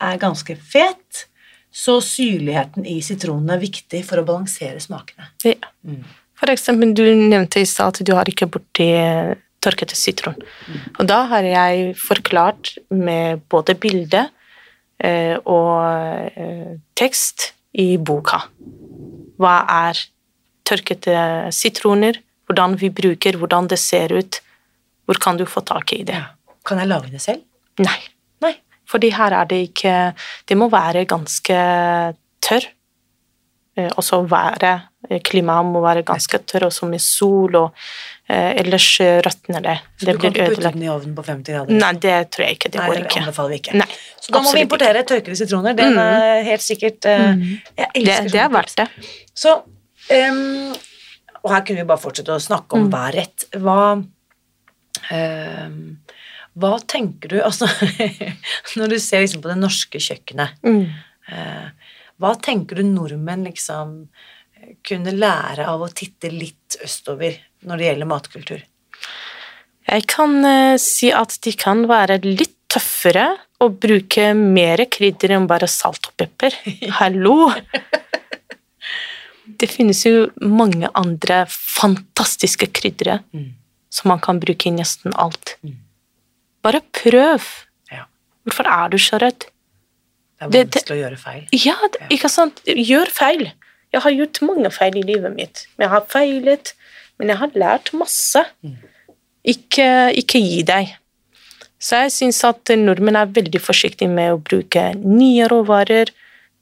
er 0.00 0.18
ganske 0.18 0.56
fet, 0.56 1.26
så 1.72 2.00
syrligheten 2.00 2.86
i 2.86 3.00
sitronen 3.00 3.50
er 3.50 3.58
viktig 3.60 4.04
for 4.04 4.16
å 4.18 4.24
balansere 4.24 4.80
smakene. 4.80 5.28
Ja. 5.44 5.54
Mm. 5.86 6.04
For 6.40 6.50
eksempel, 6.50 6.94
du 6.96 7.04
nevnte 7.04 7.62
i 7.62 7.68
stad 7.68 7.94
at 7.94 8.06
du 8.06 8.14
har 8.16 8.28
ikke 8.30 8.48
borti 8.50 8.88
eh, 8.98 9.34
tørkete 9.64 9.96
sitron. 9.96 10.36
Og 10.98 11.06
da 11.08 11.24
har 11.30 11.46
jeg 11.46 11.94
forklart 11.98 12.74
med 12.92 13.44
både 13.52 13.76
bilde 13.80 14.26
eh, 14.98 15.36
og 15.40 16.34
eh, 16.34 16.74
tekst 16.98 17.52
i 17.80 17.94
boka. 17.98 18.44
Hva 19.40 19.54
er 19.88 20.00
tørkete 20.64 21.16
sitroner, 21.54 22.20
hvordan 22.48 22.76
vi 22.80 22.90
bruker, 22.94 23.38
hvordan 23.40 23.68
det 23.70 23.80
ser 23.80 24.14
ut, 24.14 24.40
hvor 25.04 25.20
kan 25.20 25.38
du 25.40 25.44
få 25.48 25.60
tak 25.66 25.92
i 25.92 26.02
det? 26.06 26.20
Kan 26.64 26.80
jeg 26.80 26.88
lage 26.88 27.12
det 27.12 27.20
selv? 27.22 27.42
Nei. 27.82 27.98
Nei. 28.44 28.54
Fordi 28.88 29.10
her 29.16 29.32
er 29.32 29.48
det 29.48 29.58
ikke 29.70 30.12
Det 30.48 30.56
må 30.56 30.68
være 30.72 31.06
ganske 31.08 31.56
tørr. 32.44 32.66
Eh, 33.76 33.88
Også 33.98 34.20
være 34.30 34.68
eh, 35.10 35.18
Klimaet 35.26 35.66
må 35.66 35.80
være 35.82 36.04
ganske 36.06 36.38
tørr, 36.46 36.68
også 36.68 36.86
med 36.88 37.00
sol, 37.02 37.56
og 37.58 37.72
eh, 38.30 38.52
ellers 38.62 38.86
eh, 39.02 39.16
råtner 39.26 39.62
det. 39.64 39.76
Så 39.98 40.06
Det 40.06 40.14
du 40.14 40.18
kan 40.22 40.32
blir 40.32 40.44
ikke 40.44 40.54
putte 40.54 40.70
den 40.76 40.82
i 40.86 40.88
ovnen 40.92 41.14
på 41.16 41.24
50 41.26 41.52
grader? 41.56 41.74
Nei, 41.82 41.92
det 42.04 42.14
tror 42.30 42.46
jeg 42.46 42.58
ikke. 42.58 42.70
Det 42.70 42.78
Nei, 42.80 42.86
går 42.92 43.00
ikke. 43.02 43.20
anbefaler 43.24 43.50
vi 43.50 43.58
ikke. 43.58 43.74
Nei, 43.82 43.88
Så 44.20 44.32
da 44.32 44.40
må 44.44 44.52
vi 44.54 44.62
importere 44.62 45.02
importere 45.02 45.04
tørkede 45.10 45.36
sitroner. 45.42 45.74
Det 45.74 45.84
Mm. 45.90 45.98
er 45.98 46.42
helt 46.44 46.62
sikkert 46.62 47.04
eh, 47.04 47.26
Mm. 47.34 47.42
Jeg 47.76 47.88
Det, 47.94 48.02
elsker 48.04 48.22
det 48.22 48.30
sånne 48.30 48.44
er 48.44 48.54
verdt 48.54 48.76
det. 48.76 48.88
Så 49.34 49.54
um, 50.30 50.74
Og 51.44 51.50
her 51.52 51.60
kunne 51.66 51.76
vi 51.82 51.84
bare 51.90 51.98
fortsette 52.00 52.32
å 52.32 52.40
snakke 52.40 52.72
om 52.78 52.86
Mm. 52.86 52.90
hver 52.94 53.12
rett. 53.18 53.44
Hva 53.58 54.04
um, 55.12 55.98
Hva 56.56 56.78
tenker 56.86 57.28
du 57.28 57.40
Altså, 57.48 57.66
når 58.78 58.88
du 58.94 58.98
ser 59.02 59.24
liksom 59.24 59.42
på 59.42 59.50
det 59.50 59.58
norske 59.58 59.98
kjøkkenet 59.98 60.54
Mm. 60.64 60.86
eh, 61.32 61.68
Hva 62.20 62.34
tenker 62.40 62.78
du 62.80 62.86
nordmenn 62.86 63.44
liksom 63.48 63.94
kunne 64.86 65.12
lære 65.12 65.66
av 65.68 65.82
å 65.84 65.90
titte 65.92 66.30
litt 66.32 66.78
østover 66.84 67.36
når 67.66 67.80
det 67.80 67.88
gjelder 67.90 68.08
matkultur? 68.10 68.62
Jeg 69.84 70.06
kan 70.08 70.38
eh, 70.48 70.76
si 70.80 71.10
at 71.12 71.34
de 71.44 71.52
kan 71.60 71.84
være 71.90 72.20
litt 72.24 72.54
tøffere 72.74 73.26
og 73.62 73.76
bruke 73.82 74.30
mer 74.34 74.80
krydder 74.90 75.34
enn 75.36 75.44
bare 75.50 75.68
salt 75.70 76.08
og 76.10 76.16
pepper. 76.18 76.56
Hallo! 77.00 77.50
Det 79.44 79.68
finnes 79.70 80.00
jo 80.06 80.24
mange 80.40 80.88
andre 80.96 81.42
fantastiske 81.50 82.70
krydder 82.74 83.20
Mm. 83.34 83.52
som 83.92 84.08
man 84.08 84.20
kan 84.20 84.40
bruke 84.40 84.66
i 84.66 84.72
nesten 84.74 85.12
alt. 85.20 85.56
Mm. 85.62 85.76
Bare 86.64 86.80
prøv! 86.96 87.44
Ja. 87.92 88.06
Hvorfor 88.44 88.66
er 88.66 88.88
du 88.90 88.96
så 88.98 89.20
redd? 89.22 89.44
Det 90.50 90.60
er 90.60 90.70
vanskelig 90.70 90.96
å 90.96 91.02
gjøre 91.02 91.20
feil. 91.20 91.44
Ja, 91.56 91.76
ikke 92.12 92.30
sant? 92.32 92.60
Gjør 92.66 93.12
feil. 93.14 93.46
Jeg 93.94 94.02
har 94.02 94.16
gjort 94.16 94.42
mange 94.42 94.70
feil 94.74 94.98
i 94.98 95.04
livet 95.06 95.34
mitt. 95.36 95.64
Jeg 95.78 95.90
har 95.92 96.04
feilet, 96.10 96.74
men 97.20 97.30
jeg 97.30 97.40
har 97.40 97.56
lært 97.58 97.92
masse. 97.96 98.42
Mm. 98.64 98.76
Ikke, 99.54 99.88
ikke 100.18 100.40
gi 100.42 100.62
deg. 100.66 100.94
Så 101.84 102.00
jeg 102.04 102.14
syns 102.14 102.40
at 102.48 102.72
nordmenn 102.80 103.18
er 103.20 103.32
veldig 103.36 103.60
forsiktige 103.60 104.08
med 104.10 104.32
å 104.32 104.40
bruke 104.40 104.86
nye 105.02 105.48
råvarer, 105.52 106.10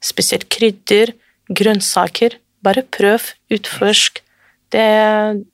spesielt 0.03 0.49
krydder, 0.53 1.15
grønnsaker. 1.47 2.37
Bare 2.63 2.83
prøv, 2.95 3.31
utforsk. 3.55 4.21
Det, 4.73 4.89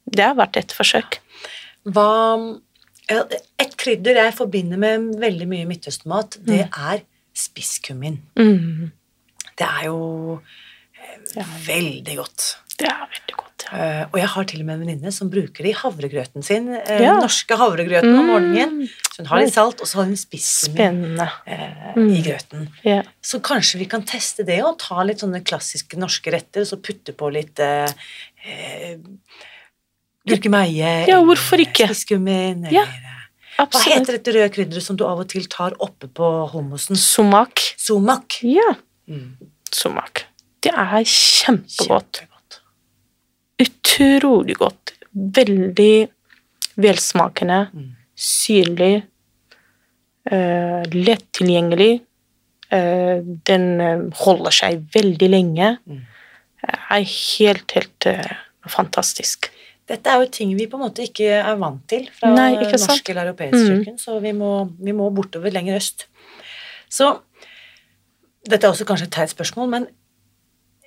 det 0.09 0.25
har 0.25 0.39
vært 0.39 0.59
et 0.61 0.75
forsøk. 0.75 1.21
Hva 1.89 2.09
Et 3.09 3.73
krydder 3.81 4.19
jeg 4.21 4.35
forbinder 4.37 4.77
med 4.77 5.15
veldig 5.17 5.47
mye 5.49 5.65
midtøstmat, 5.71 6.35
det 6.45 6.67
er 6.67 6.99
spisskummin. 7.39 8.21
Mm, 8.39 8.91
Det 9.59 9.67
er 9.67 9.85
jo 9.89 10.41
ja. 11.35 11.45
veldig 11.67 12.17
godt. 12.21 12.57
det 12.79 12.87
er 12.87 13.01
veldig 13.11 13.35
godt. 13.37 13.45
Ja. 13.69 13.69
Uh, 13.69 14.05
og 14.15 14.17
jeg 14.17 14.29
har 14.33 14.45
til 14.49 14.61
og 14.63 14.67
med 14.69 14.75
en 14.79 14.83
venninne 14.87 15.11
som 15.13 15.29
bruker 15.29 15.67
det 15.67 15.73
i 15.75 15.77
havregrøten 15.77 16.45
sin. 16.47 16.69
Uh, 16.73 17.01
Ja. 17.03 17.17
norske 17.21 17.57
havregrøten 17.59 18.15
om 18.17 18.29
morgenen. 18.31 18.79
Mm, 18.87 18.89
Så 19.13 19.19
hun 19.19 19.27
har 19.27 19.41
litt 19.43 19.53
salt, 19.53 19.81
og 19.83 19.87
så 19.91 19.99
har 19.99 20.05
hun 20.09 20.17
spisskummin 20.17 21.19
eh, 21.21 21.93
Mm. 21.97 22.09
i 22.15 22.23
grøten. 22.23 22.69
Yeah. 22.87 23.05
Så 23.21 23.41
kanskje 23.43 23.79
vi 23.83 23.85
kan 23.91 24.03
teste 24.07 24.47
det 24.47 24.63
og 24.65 24.79
ta 24.79 25.03
litt 25.03 25.19
sånne 25.21 25.43
klassiske 25.45 25.99
norske 25.99 26.31
retter, 26.33 26.61
og 26.63 26.67
så 26.71 26.79
putte 26.81 27.13
på 27.13 27.29
litt 27.35 27.59
uh, 27.61 27.91
eh, 28.47 28.97
gurkemeie 30.29 31.07
Ja, 31.09 31.21
hvorfor 31.25 31.61
ikke? 31.61 31.89
spisskummin 31.91 32.65
eller 32.69 32.73
Ja, 32.73 32.85
Hva 33.59 33.81
heter 33.83 34.15
dette 34.19 34.33
røde 34.37 34.51
krydderet 34.55 34.85
som 34.87 34.97
du 34.97 35.03
av 35.07 35.19
og 35.25 35.29
til 35.33 35.47
tar 35.51 35.75
oppe 35.83 36.07
på 36.15 36.27
hummusen? 36.53 36.97
Sumak. 36.97 37.59
Sumak. 37.77 38.39
Ja, 38.43 38.77
Mm. 39.09 39.37
sumak. 39.73 40.25
Det 40.61 40.71
er 40.73 41.03
kjempegodt. 41.05 42.21
Kjempegodt. 42.21 42.61
Utrolig 43.59 44.57
godt. 44.59 44.93
Veldig 45.15 46.09
velsmakende, 46.77 47.71
Mm. 47.75 47.97
syrlig, 48.17 49.03
Uh, 50.31 50.83
lett 50.93 51.33
tilgjengelig. 51.33 52.03
Uh, 52.71 53.23
den 53.49 53.81
eh, 53.81 54.01
holder 54.13 54.51
seg 54.53 54.83
veldig 54.93 55.29
lenge. 55.31 55.79
Mm. 55.89 56.03
Er 56.91 57.01
helt, 57.01 57.73
helt 57.73 58.07
uh, 58.11 58.35
fantastisk. 58.69 59.49
Dette 59.89 60.07
er 60.13 60.21
jo 60.21 60.29
ting 60.31 60.51
vi 60.57 60.67
på 60.69 60.77
en 60.77 60.85
måte 60.85 61.05
ikke 61.07 61.31
er 61.41 61.57
vant 61.57 61.81
til 61.89 62.09
fra 62.13 62.29
Nei, 62.35 62.51
norsk 62.61 63.09
eller 63.09 63.31
europeisk 63.31 63.57
Mm. 63.57 63.69
kjøkken, 63.71 63.99
så 63.99 64.21
vi 64.21 64.33
må, 64.37 64.51
vi 64.79 64.93
må 64.93 65.11
bortover 65.15 65.51
lenger 65.55 65.77
øst. 65.79 66.05
Så 66.91 67.21
dette 68.49 68.65
er 68.67 68.71
også 68.73 68.85
kanskje 68.89 69.07
et 69.09 69.13
teit 69.13 69.31
spørsmål, 69.37 69.69
men 69.71 69.89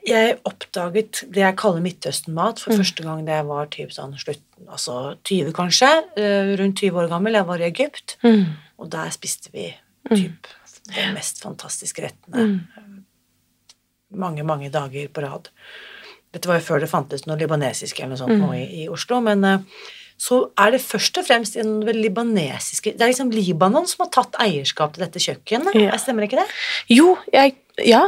Jeg 0.07 0.39
oppdaget 0.49 1.25
det 1.29 1.43
jeg 1.43 1.55
kaller 1.61 1.79
Midtøsten-mat 1.79 2.57
for 2.59 2.73
første 2.73 3.03
gang 3.05 3.19
da 3.27 3.35
jeg 3.35 3.45
var 3.45 3.67
typ 3.69 3.91
sånn 3.93 4.15
slutt, 4.17 4.41
altså 4.67 5.15
20 5.23 5.51
kanskje, 5.53 5.89
eh, 6.17 6.55
rundt 6.57 6.75
20 6.81 6.97
år 7.03 7.07
gammel. 7.07 7.33
Jeg 7.37 7.45
var 7.45 7.57
i 7.61 7.67
Egypt, 7.69 8.17
Mm. 8.23 8.45
og 8.79 8.89
der 8.89 9.11
spiste 9.11 9.51
vi 9.53 9.75
typ 10.09 10.47
de 10.89 11.13
mest 11.13 11.43
fantastiske 11.43 12.01
rettene. 12.01 12.65
Mange, 14.11 14.43
mange 14.43 14.71
dager 14.71 15.07
på 15.13 15.21
rad. 15.21 15.49
Dette 16.33 16.47
var 16.47 16.59
jo 16.59 16.65
før 16.65 16.79
det 16.79 16.89
fantes 16.89 17.25
noe 17.27 17.35
libanesisk 17.37 17.99
eller 17.99 18.13
noe 18.15 18.21
sånt 18.21 18.39
nå 18.39 18.53
i, 18.55 18.83
i 18.83 18.87
Oslo, 18.89 19.19
men 19.21 19.43
eh, 19.43 19.59
så 20.21 20.51
er 20.57 20.71
det 20.71 20.81
først 20.85 21.17
og 21.17 21.25
fremst 21.27 21.55
en 21.57 21.79
libanesiske 21.81 22.93
Det 22.95 23.01
er 23.01 23.09
liksom 23.11 23.31
Libanon 23.33 23.87
som 23.89 24.05
har 24.05 24.11
tatt 24.13 24.37
eierskap 24.39 24.93
til 24.93 25.03
dette 25.05 25.19
kjøkkenet, 25.19 25.73
Ja. 25.75 25.97
stemmer 25.97 26.23
ikke 26.27 26.37
det? 26.43 26.47
Jo, 26.89 27.17
jeg 27.33 27.55
Ja. 27.85 28.07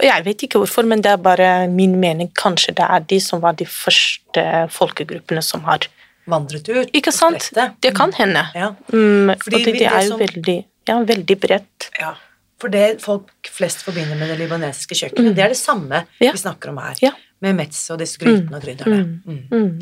Jeg 0.00 0.24
vet 0.24 0.42
ikke 0.46 0.58
hvorfor, 0.62 0.86
men 0.88 1.02
det 1.04 1.10
er 1.12 1.18
bare 1.20 1.68
min 1.68 1.98
mening. 2.00 2.30
Kanskje 2.32 2.72
det 2.74 2.86
er 2.88 3.00
de 3.00 3.18
som 3.20 3.42
var 3.42 3.52
de 3.52 3.66
første 3.68 4.44
folkegruppene 4.72 5.42
som 5.44 5.60
har 5.68 5.84
Vandret 6.26 6.66
ut. 6.68 6.88
Ikke 6.96 7.12
sant? 7.12 7.50
Det 7.80 7.92
kan 7.94 8.10
hende. 8.16 8.40
Ja. 8.56 8.70
Mm, 8.90 9.28
Fordi 9.38 9.56
og 9.60 9.64
det, 9.68 9.74
det 9.78 9.86
er 9.86 10.00
jo 10.02 10.08
som- 10.08 10.18
veldig 10.24 10.64
Ja, 10.88 10.96
veldig 11.04 11.36
bredt. 11.40 11.90
Ja, 12.00 12.14
for 12.58 12.68
det 12.68 13.00
folk 13.02 13.28
flest 13.46 13.84
forbinder 13.84 14.16
med 14.18 14.28
det 14.32 14.38
libanesiske 14.40 14.94
kjøkkenet, 14.96 15.34
det 15.36 15.44
er 15.44 15.48
det 15.48 15.56
samme 15.60 16.06
Ja. 16.20 16.32
vi 16.32 16.38
snakker 16.38 16.70
om 16.70 16.78
her, 16.78 16.94
Ja. 17.02 17.10
Med 17.42 17.56
metz 17.56 17.90
og 17.90 17.98
disse 17.98 18.18
grytene 18.18 18.56
og 18.56 18.62
krydderne. 18.62 19.00
Mm. 19.26 19.42
Mm. 19.50 19.80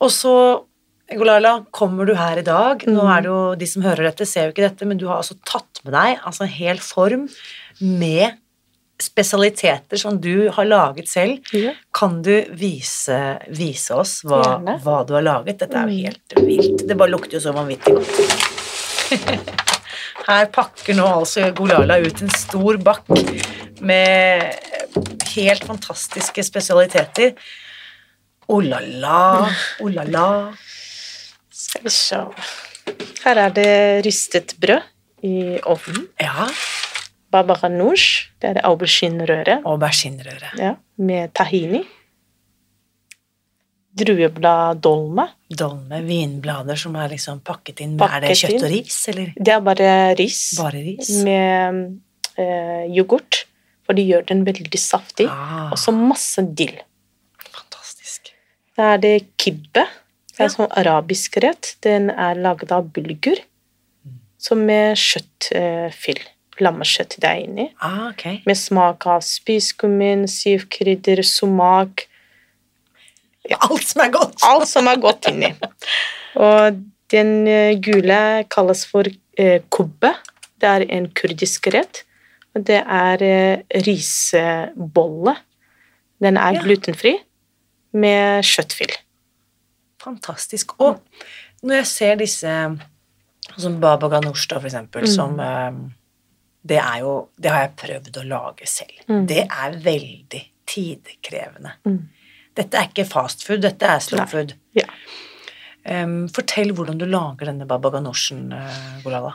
Og 0.00 0.10
så, 0.10 0.36
Golala, 1.14 1.58
kommer 1.70 2.06
du 2.08 2.14
her 2.16 2.38
i 2.40 2.42
dag, 2.46 2.80
nå 2.88 3.02
Mm. 3.02 3.10
er 3.16 3.20
det 3.22 3.28
jo, 3.28 3.54
de 3.60 3.66
som 3.66 3.82
hører 3.82 4.04
dette 4.08 4.26
ser 4.26 4.46
jo 4.46 4.52
ikke 4.54 4.68
dette, 4.68 4.86
men 4.86 4.96
du 4.98 5.06
har 5.08 5.18
altså 5.20 5.36
tatt 5.44 5.82
med 5.84 5.92
deg 5.92 6.18
altså 6.24 6.42
en 6.46 6.48
hel 6.48 6.78
form 6.78 7.28
med 7.80 8.38
spesialiteter 9.02 9.98
som 9.98 10.18
du 10.22 10.48
har 10.54 10.64
laget 10.64 11.08
selv. 11.08 11.40
Ja. 11.52 11.72
Kan 11.92 12.22
du 12.22 12.44
vise, 12.56 13.38
vise 13.50 13.90
oss 13.94 14.22
hva, 14.24 14.40
hva 14.82 15.04
du 15.06 15.12
har 15.14 15.22
laget? 15.22 15.58
Dette 15.58 15.74
er 15.76 15.88
jo 15.88 15.94
Mm. 15.94 16.04
helt 16.04 16.34
vilt. 16.46 16.86
Det 16.88 16.96
bare 16.96 17.10
lukter 17.10 17.34
jo 17.34 17.40
så 17.40 17.52
vanvittig 17.52 17.92
godt. 17.92 19.70
Her 20.24 20.46
pakker 20.52 20.96
nå 20.96 21.04
altså 21.20 21.50
Golala 21.56 21.98
ut 22.00 22.22
en 22.24 22.30
stor 22.32 22.78
bakk 22.80 23.10
med 23.84 24.54
helt 25.34 25.66
fantastiske 25.68 26.44
spesialiteter. 26.46 27.34
Oh 28.48 28.62
la 28.64 28.80
la, 28.80 29.48
oh 29.80 29.90
la 29.92 30.04
la. 30.08 30.28
Skal 31.52 31.84
vi 31.84 31.92
se 31.92 32.22
Her 33.24 33.40
er 33.46 33.52
det 33.56 33.74
rystet 34.06 34.56
brød 34.60 34.82
i 35.24 35.58
ovnen. 35.64 36.08
Ja, 36.20 36.48
Baba 37.32 37.56
ganoush, 37.58 38.28
det 38.40 38.50
er 38.54 38.60
auberginrøre 38.68 39.60
Auberginerøret. 39.66 40.58
ja, 40.58 40.74
med 40.96 41.32
tahini. 41.34 41.82
Drueblad 43.94 44.80
dolme. 44.82 45.28
Dolme, 45.54 46.00
vinblader 46.02 46.76
som 46.76 46.96
er 46.98 47.08
liksom 47.12 47.40
pakket 47.46 47.80
inn. 47.84 47.96
Pakket 48.00 48.16
er 48.16 48.26
det 48.26 48.38
kjøtt 48.40 48.54
inn. 48.56 48.64
og 48.64 48.70
ris, 48.72 48.96
eller 49.12 49.32
Det 49.36 49.52
er 49.54 49.60
bare 49.60 49.90
ris 50.18 50.40
bare 50.58 50.80
ris? 50.82 51.10
med 51.22 52.00
eh, 52.36 52.86
yoghurt, 52.96 53.44
for 53.86 53.94
det 53.94 54.06
gjør 54.08 54.26
den 54.26 54.44
veldig 54.44 54.80
saftig. 54.80 55.28
Ah, 55.30 55.70
Og 55.70 55.78
så 55.78 55.92
masse 55.94 56.42
dill. 56.54 56.74
fantastisk. 57.38 58.32
Da 58.76 58.94
er 58.94 58.98
det 58.98 59.14
kibbe. 59.38 59.84
Det 60.34 60.40
Ja. 60.40 60.44
er 60.46 60.48
sånn 60.48 60.70
arabisk 60.74 61.36
rett. 61.42 61.76
Den 61.82 62.10
er 62.10 62.34
laget 62.34 62.72
av 62.72 62.90
bulgur, 62.92 63.38
som 64.38 64.66
med 64.66 64.96
kjøttfyll. 64.96 66.18
Lammekjøtt 66.60 67.16
det 67.20 67.24
er 67.30 67.40
inni. 67.46 67.70
Ah, 67.80 68.08
okay. 68.10 68.40
Med 68.46 68.56
smak 68.56 69.06
av 69.06 69.20
spiskummin, 69.22 70.26
sivkrydder, 70.26 71.18
sumak 73.44 73.70
Alt 73.70 73.86
som 73.88 74.02
er 74.04 74.10
godt. 74.10 74.42
Alt 74.42 74.68
som 74.68 74.86
er 74.88 74.96
godt 75.02 75.28
inni. 75.30 75.50
Og 76.36 76.78
den 77.12 77.46
eh, 77.48 77.74
gule 77.84 78.44
kalles 78.50 78.84
for 78.88 79.04
eh, 79.38 79.60
kubbe. 79.70 80.14
Det 80.60 80.68
er 80.70 80.86
en 80.96 81.08
kurdisk 81.12 81.66
rett. 81.74 82.04
Og 82.56 82.64
det 82.64 82.80
er 82.86 83.22
eh, 83.22 83.62
risebolle. 83.84 85.36
Den 86.22 86.36
er 86.40 86.54
Ja. 86.54 86.62
glutenfri 86.62 87.16
med 87.92 88.44
kjøttfyll. 88.44 88.94
Fantastisk. 90.02 90.74
Og 90.80 91.00
når 91.62 91.74
jeg 91.82 91.86
ser 91.86 92.14
disse 92.16 92.54
som 93.58 93.76
baba 93.80 94.08
ganoush, 94.08 94.48
da, 94.48 94.58
for 94.58 94.66
eksempel, 94.68 95.02
Mm. 95.02 95.14
som 95.14 95.40
eh, 95.40 95.72
Det 96.66 96.78
er 96.78 97.00
jo 97.00 97.28
Det 97.38 97.50
har 97.50 97.60
jeg 97.60 97.76
prøvd 97.76 98.16
å 98.22 98.28
lage 98.28 98.66
selv. 98.66 98.96
Mm. 99.08 99.26
Det 99.26 99.42
er 99.50 99.70
veldig 99.84 100.42
tidkrevende. 100.66 101.72
Mm. 101.84 102.08
Dette 102.54 102.78
er 102.78 102.88
ikke 102.90 103.06
fast 103.10 103.42
food, 103.46 103.62
dette 103.64 103.86
er 103.86 104.02
slow 104.04 104.26
food. 104.30 104.54
Ja. 104.78 104.86
Um, 105.84 106.28
fortell 106.32 106.70
hvordan 106.72 106.98
du 107.00 107.04
lager 107.10 107.50
denne 107.50 107.66
baba 107.68 107.90
ganoushen, 107.92 108.46
uh, 108.54 109.00
Golala. 109.04 109.34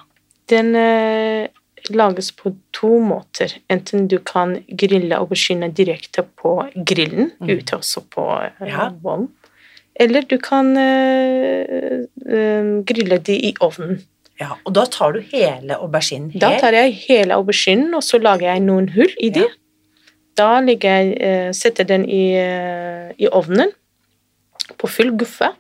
Den 0.50 0.72
uh, 0.74 1.46
lages 1.94 2.32
på 2.36 2.56
to 2.74 2.96
måter. 3.06 3.54
Enten 3.70 4.08
du 4.10 4.18
kan 4.26 4.56
grille 4.72 5.20
aubergine 5.20 5.70
direkte 5.76 6.24
på 6.42 6.56
grillen, 6.86 7.32
Mm. 7.40 7.50
ute 7.60 7.78
også 7.78 8.02
på 8.10 8.26
uh, 8.26 8.68
Ja. 8.68 8.90
ovn. 9.04 9.30
Eller 10.00 10.22
du 10.24 10.38
kan 10.40 10.72
uh, 10.78 12.06
eh, 12.26 12.84
grille 12.88 13.18
de 13.20 13.36
i 13.50 13.54
ovnen. 13.60 14.00
Ja, 14.40 14.54
og 14.64 14.74
da 14.74 14.86
tar 14.88 15.12
du 15.12 15.20
hele 15.20 15.76
auberginen 15.76 16.32
hel? 16.32 16.40
Da 16.40 16.54
tar 16.62 16.72
jeg 16.72 16.94
hele 17.10 17.36
auberginen, 17.36 17.94
og 17.94 18.04
så 18.08 18.18
lager 18.22 18.48
jeg 18.54 18.62
noen 18.64 18.88
hull 18.96 19.12
i 19.20 19.30
de. 19.36 19.42
Ja. 19.44 19.48
Da 20.40 20.50
legger 20.64 21.00
jeg, 21.04 21.54
setter 21.58 21.84
jeg 21.84 21.92
den 21.92 22.06
i, 22.08 22.24
eh, 22.40 23.12
i 23.20 23.28
ovnen 23.36 23.74
på 24.80 24.88
full 24.92 25.12
guffe. 25.20 25.52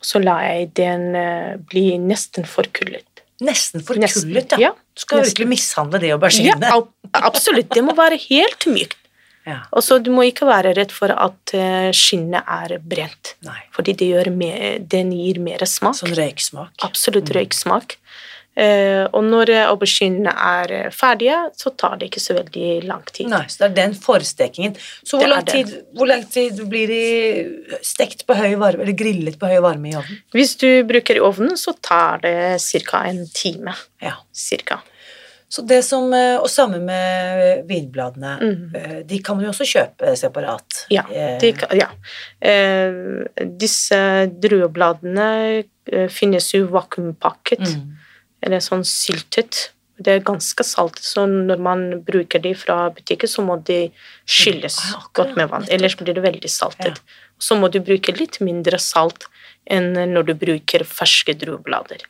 Så 0.00 0.20
lar 0.22 0.42
jeg 0.48 0.70
den 0.78 1.10
eh, 1.16 1.56
bli 1.70 1.94
nesten 2.00 2.46
forkullet. 2.48 3.06
Nesten 3.44 3.80
forkullet, 3.84 4.52
ja. 4.56 4.70
ja. 4.70 4.70
Du 4.96 5.00
skal 5.04 5.20
Nesten. 5.22 5.30
virkelig 5.30 5.48
mishandle 5.54 6.00
de 6.02 6.08
Ja, 6.10 6.16
auberginene. 6.18 6.70
Ja, 6.72 6.80
absolutt. 7.24 7.70
Det 7.72 7.82
må 7.84 7.94
være 7.98 8.20
helt 8.28 8.66
mykt. 8.68 8.96
Ja. 9.48 9.62
Og 9.72 9.80
så 9.82 9.96
du 10.04 10.10
må 10.12 10.20
ikke 10.28 10.44
være 10.44 10.74
redd 10.76 10.90
for 10.92 11.10
at 11.10 11.52
eh, 11.56 11.88
skinnet 11.96 12.44
er 12.44 12.74
brent. 12.84 13.30
Nei. 13.42 13.56
Fordi 13.72 13.94
det 13.96 14.10
gjør 14.10 14.28
mer, 14.36 14.74
den 14.92 15.14
gir 15.16 15.40
mer 15.42 15.64
smak. 15.66 15.96
Sånn 15.96 16.12
røyksmak. 16.14 16.68
Absolutt 16.84 17.32
Mm. 17.32 17.38
røyksmak. 17.38 17.96
Eh, 17.96 18.09
og 19.14 19.24
når 19.24 19.52
eh, 19.54 19.66
auberginene 19.70 20.32
er 20.32 20.74
eh, 20.76 20.90
ferdige, 20.94 21.38
så 21.56 21.72
tar 21.78 22.00
det 22.00 22.10
ikke 22.10 22.22
så 22.22 22.36
veldig 22.36 22.70
lang 22.88 23.04
tid. 23.08 23.30
Nei, 23.30 23.44
så 23.48 23.62
det 23.62 23.68
er 23.70 23.76
den 23.78 23.96
forstekingen. 23.98 24.76
Så 25.06 25.20
hvor 25.20 25.30
lang, 25.30 25.46
tid, 25.48 25.72
hvor 25.96 26.10
lang 26.10 26.26
tid 26.28 26.58
blir 26.70 26.90
de 26.90 27.78
stekt 27.86 28.26
på 28.28 28.36
høy 28.36 28.56
varme, 28.60 28.84
eller 28.84 28.98
grillet 28.98 29.38
på 29.40 29.50
høy 29.50 29.60
varme 29.64 29.92
i 29.92 29.96
ovnen? 30.00 30.22
Hvis 30.36 30.56
du 30.60 30.68
bruker 30.88 31.20
i 31.20 31.24
ovnen, 31.24 31.56
så 31.60 31.76
tar 31.78 32.24
det 32.26 32.36
ca. 32.84 33.04
en 33.06 33.26
time. 33.34 33.76
Ja. 34.02 34.18
Cirka. 34.34 34.80
Så 35.50 35.62
det 35.66 35.80
som, 35.82 36.12
eh, 36.14 36.36
og 36.38 36.46
samme 36.50 36.78
med 36.78 37.64
vinbladene, 37.66 38.36
eh, 38.74 38.98
de 39.02 39.18
kan 39.18 39.36
man 39.36 39.48
jo 39.48 39.50
også 39.50 39.66
kjøpe 39.66 40.12
separat. 40.16 40.84
Ja, 40.90 41.02
Eh, 41.10 41.38
de, 41.40 41.54
ja. 41.74 41.88
Eh, 42.40 42.92
disse 43.58 44.30
druebladene 44.30 45.64
eh, 45.90 46.06
finnes 46.08 46.54
jo 46.54 46.68
vakuumpakket, 46.70 47.66
mm. 47.66 47.96
Eller 48.42 48.62
sånn 48.64 48.84
syltet. 48.86 49.70
Det 50.00 50.14
er 50.14 50.22
ganske 50.24 50.64
saltet, 50.64 51.04
så 51.04 51.26
når 51.28 51.60
man 51.60 51.82
bruker 52.06 52.40
de 52.40 52.54
fra 52.56 52.86
butikken, 52.94 53.28
så 53.28 53.42
må 53.44 53.58
de 53.68 53.90
skylles 54.24 54.78
Ja, 54.94 55.02
godt 55.18 55.34
med 55.36 55.50
vann. 55.52 55.66
Ellers 55.68 55.96
blir 56.00 56.14
det 56.16 56.22
veldig 56.24 56.48
saltet. 56.50 56.96
Ja. 57.02 57.26
Så 57.40 57.56
må 57.60 57.68
du 57.72 57.80
bruke 57.84 58.14
litt 58.16 58.38
mindre 58.40 58.78
salt 58.80 59.26
enn 59.68 59.92
når 60.14 60.30
du 60.30 60.34
bruker 60.40 60.86
ferske 60.88 61.34
drueblader. 61.36 62.06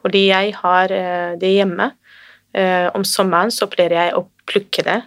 Fordi 0.00 0.26
jeg 0.30 0.54
har 0.62 0.92
eh, 0.92 1.36
det 1.40 1.52
hjemme. 1.58 1.90
Eh, 2.56 2.88
Om 2.96 3.04
sommeren 3.04 3.52
så 3.52 3.68
pleier 3.68 3.92
jeg 3.98 4.14
å 4.16 4.24
plukke 4.48 4.84
det, 4.86 5.00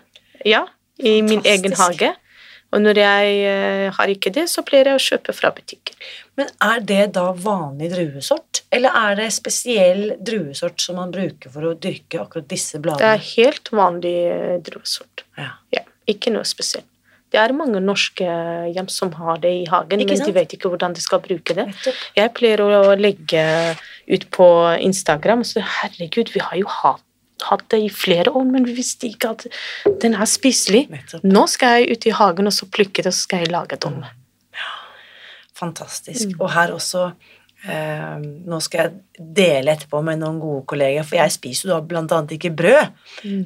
ja, 0.46 0.68
i 1.00 1.22
min 1.24 1.42
egen 1.42 1.74
Fantastisk. 1.74 2.04
hage. 2.04 2.14
Og 2.70 2.84
når 2.84 3.00
jeg 3.02 3.38
eh, 3.50 3.86
har 3.96 4.12
ikke 4.12 4.32
det, 4.34 4.46
så 4.52 4.62
pleier 4.66 4.92
jeg 4.92 5.00
å 5.00 5.06
kjøpe 5.06 5.34
fra 5.34 5.50
butikken. 5.56 5.98
Men 6.38 6.52
er 6.64 6.84
det 6.86 7.02
da 7.18 7.30
vanlig 7.34 7.90
druesort, 7.96 8.64
eller 8.74 8.94
er 8.96 9.18
det 9.20 9.32
spesiell 9.36 10.04
druesort 10.22 10.82
som 10.84 11.00
man 11.02 11.12
bruker 11.14 11.52
for 11.54 11.72
å 11.72 11.74
dyrke 11.74 12.22
akkurat 12.22 12.48
disse 12.52 12.82
bladene? 12.82 13.02
Det 13.02 13.16
er 13.18 13.26
helt 13.34 13.74
vanlig 13.74 14.16
eh, 14.36 14.56
druesort. 14.70 15.26
Ja. 15.40 15.56
Ja, 15.74 15.84
ikke 16.10 16.34
noe 16.36 16.46
spesielt. 16.48 16.88
Det 17.30 17.38
er 17.38 17.54
mange 17.54 17.78
norske 17.84 18.26
hjem 18.74 18.88
som 18.90 19.12
har 19.20 19.38
det 19.42 19.52
i 19.54 19.66
hagen, 19.70 20.02
men 20.02 20.22
de 20.26 20.34
vet 20.34 20.56
ikke 20.56 20.72
hvordan 20.72 20.96
de 20.98 21.02
skal 21.04 21.22
bruke 21.22 21.54
det. 21.54 21.68
Jeg 22.18 22.32
pleier 22.34 22.64
å 22.66 22.96
legge 22.98 23.44
ut 24.10 24.26
på 24.34 24.48
Instagram 24.82 25.44
så 25.46 25.62
herregud, 25.62 26.32
vi 26.34 26.42
har 26.42 26.58
jo 26.58 26.72
hatt, 26.80 27.06
hatt 27.48 27.66
det 27.72 27.82
i 27.86 27.90
flere 27.94 28.34
år, 28.36 28.46
men 28.50 28.68
vi 28.68 28.76
visste 28.78 29.10
ikke 29.10 29.34
at 29.36 29.48
den 30.04 30.16
er 30.18 30.30
spiselig. 30.30 30.88
Nettopp. 30.92 31.26
Nå 31.26 31.46
skal 31.52 31.80
jeg 31.80 31.98
ut 31.98 32.10
i 32.10 32.16
hagen 32.20 32.52
og 32.52 32.56
så 32.56 32.70
plukke 32.70 33.04
det, 33.04 33.12
og 33.14 33.18
så 33.18 33.28
skal 33.28 33.46
jeg 33.46 33.54
lage 33.56 33.80
dem. 33.86 34.02
Fantastisk. 35.60 36.32
Mm. 36.32 36.40
Og 36.40 36.52
her 36.54 36.72
også 36.72 37.10
eh, 37.68 38.16
Nå 38.20 38.60
skal 38.64 38.86
jeg 38.86 39.30
dele 39.40 39.74
etterpå 39.74 40.02
med 40.06 40.22
noen 40.22 40.40
gode 40.42 40.64
kolleger, 40.72 41.06
for 41.08 41.20
jeg 41.20 41.34
spiser 41.36 41.68
jo 41.68 41.74
da 41.74 41.80
blant 41.86 42.14
annet 42.16 42.36
ikke 42.38 42.54
brød. 42.62 42.94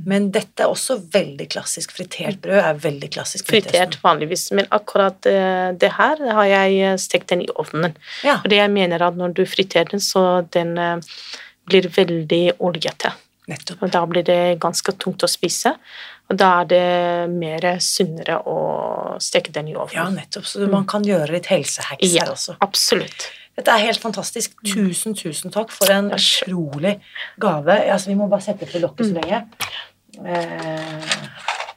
Men 0.09 0.29
dette 0.35 0.65
er 0.65 0.73
også 0.73 0.99
veldig 1.13 1.47
klassisk. 1.55 1.95
Fritert 1.97 2.41
brød 2.43 2.61
er 2.61 2.81
veldig 2.83 3.09
klassisk. 3.15 3.49
Fritert 3.49 3.97
vanligvis, 4.03 4.49
men 4.57 4.69
akkurat 4.75 5.29
eh, 5.29 5.71
det 5.79 5.93
her 5.97 6.21
har 6.39 6.51
jeg 6.51 6.77
eh, 6.91 6.99
stekt 7.01 7.33
den 7.33 7.45
i 7.47 7.49
ovnen. 7.55 7.97
Ja. 8.25 8.39
Og 8.41 8.51
det 8.53 8.61
jeg 8.61 8.73
mener 8.75 9.07
at 9.09 9.17
når 9.19 9.33
du 9.39 9.45
friterer 9.49 9.89
den, 9.95 10.03
så 10.03 10.43
den 10.53 10.77
eh, 10.77 11.17
blir 11.69 11.89
veldig 11.97 12.45
oljete. 12.61 13.13
Nettopp. 13.47 13.81
Og 13.83 13.91
da 13.91 14.05
blir 14.07 14.23
det 14.23 14.59
ganske 14.63 14.93
tungt 14.97 15.23
å 15.25 15.27
spise. 15.27 15.73
Og 16.31 16.37
da 16.39 16.61
er 16.61 16.65
det 16.71 17.29
mer 17.33 17.65
sunnere 17.83 18.37
å 18.47 19.17
steke 19.19 19.51
den 19.51 19.67
i 19.67 19.75
Ja, 19.93 20.05
nettopp. 20.09 20.45
Så 20.47 20.69
man 20.71 20.85
kan 20.87 21.03
gjøre 21.03 21.31
litt 21.31 21.45
helsehacks 21.51 22.13
Ja. 22.13 22.23
her 22.23 22.31
også. 22.31 22.55
absolutt. 22.61 23.29
Dette 23.55 23.67
er 23.69 23.85
helt 23.85 23.99
fantastisk. 24.01 24.55
Tusen, 24.65 25.13
tusen 25.13 25.51
takk 25.51 25.69
for 25.71 25.91
en 25.91 26.09
utrolig 26.11 26.99
gave. 27.39 27.75
Altså, 27.91 28.07
vi 28.07 28.15
må 28.15 28.27
bare 28.29 28.41
sette 28.41 28.65
på 28.65 28.79
lokket 28.81 29.05
så 29.11 29.13
lenge. 29.21 29.43
Eh, 30.25 31.01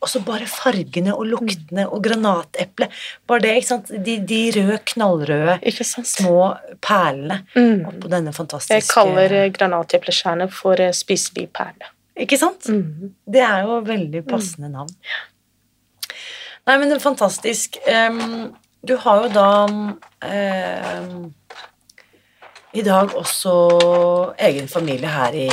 og 0.07 0.11
så 0.13 0.21
bare 0.23 0.47
fargene 0.47 1.11
og 1.17 1.27
luktene 1.27 1.83
og 1.91 2.05
granateple. 2.07 2.87
Bare 3.27 3.43
det, 3.43 3.55
ikke 3.59 3.69
sant. 3.73 3.91
De, 4.07 4.15
de 4.23 4.39
røde, 4.55 4.77
knallrøde, 4.93 5.57
Ikke 5.67 5.87
sant? 5.89 6.07
små 6.07 6.53
perlene 6.85 7.41
Mm. 7.57 7.83
oppå 7.91 8.09
denne 8.13 8.31
fantastiske 8.37 8.77
Jeg 8.79 8.87
kaller 8.87 9.33
eh, 9.35 10.49
for 10.55 10.79
eh, 10.81 10.93
spiselig 10.95 11.49
perle. 11.57 11.91
Ikke 12.17 12.39
sant? 12.39 12.69
Mm. 12.71 13.11
Det 13.27 13.43
er 13.43 13.65
jo 13.67 13.81
veldig 13.85 14.23
passende 14.31 14.71
navn. 14.73 14.93
Nei, 16.67 16.77
men 16.79 16.89
det 16.89 16.97
er 16.97 17.03
fantastisk. 17.05 17.77
Du 18.87 18.95
har 19.03 19.25
jo 19.25 19.29
da 19.35 19.49
em, 20.23 21.33
i 22.77 22.83
dag 22.87 23.13
også 23.19 23.53
egen 24.49 24.69
familie 24.71 25.11
her 25.11 25.37
i, 25.37 25.49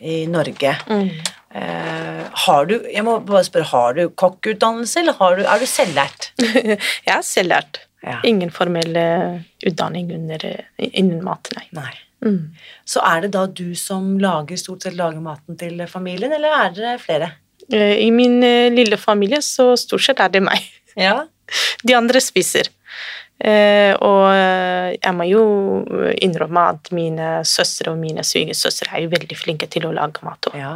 i 0.00 0.20
Norge. 0.30 0.74
Mm. 0.88 1.10
Eh, 1.54 2.24
har 2.44 2.66
du 2.68 2.74
Jeg 2.92 3.04
må 3.06 3.18
bare 3.24 3.44
spørre, 3.46 3.68
har 3.70 3.94
du 3.96 4.08
kokkutdannelse, 4.10 5.00
eller 5.00 5.16
har 5.20 5.38
du, 5.38 5.44
er 5.48 5.62
du 5.62 5.68
selvlært? 5.68 6.32
Jeg 7.06 7.14
er 7.14 7.24
selvlært. 7.24 7.84
Ja. 8.04 8.20
Ingen 8.28 8.52
formell 8.54 8.96
eh, 8.96 9.40
utdanning 9.66 10.12
under, 10.14 10.44
eh, 10.44 10.90
innen 10.92 11.22
mat, 11.24 11.50
nei. 11.56 11.64
Nei. 11.78 11.94
Mm. 12.24 12.54
Så 12.88 13.02
er 13.06 13.24
det 13.24 13.32
da 13.36 13.46
du 13.46 13.72
som 13.78 14.16
lager 14.20 14.58
stort 14.60 14.84
sett 14.84 14.96
lager 14.98 15.22
maten 15.22 15.58
til 15.58 15.80
familien, 15.90 16.34
eller 16.34 16.56
er 16.64 16.74
dere 16.74 16.98
flere? 17.02 17.30
I 17.68 18.08
min 18.14 18.40
lille 18.72 18.96
familie 18.96 19.42
så 19.44 19.74
stort 19.76 20.02
sett 20.02 20.22
er 20.24 20.34
det 20.34 20.44
meg. 20.44 20.66
Ja. 20.98 21.28
De 21.86 21.94
andre 21.94 22.18
spiser. 22.18 22.66
Og 24.02 24.24
jeg 24.34 25.12
må 25.14 25.26
jo 25.28 25.42
innrømme 26.10 26.64
at 26.72 26.90
mine 26.90 27.28
søstre 27.46 27.92
og 27.92 28.00
mine 28.00 28.24
svigersøstre 28.26 28.90
er 28.96 29.04
jo 29.04 29.12
veldig 29.12 29.38
flinke 29.38 29.68
til 29.70 29.86
å 29.86 29.92
lage 29.94 30.26
mat. 30.26 30.48
også. 30.50 30.58
ja. 30.58 30.72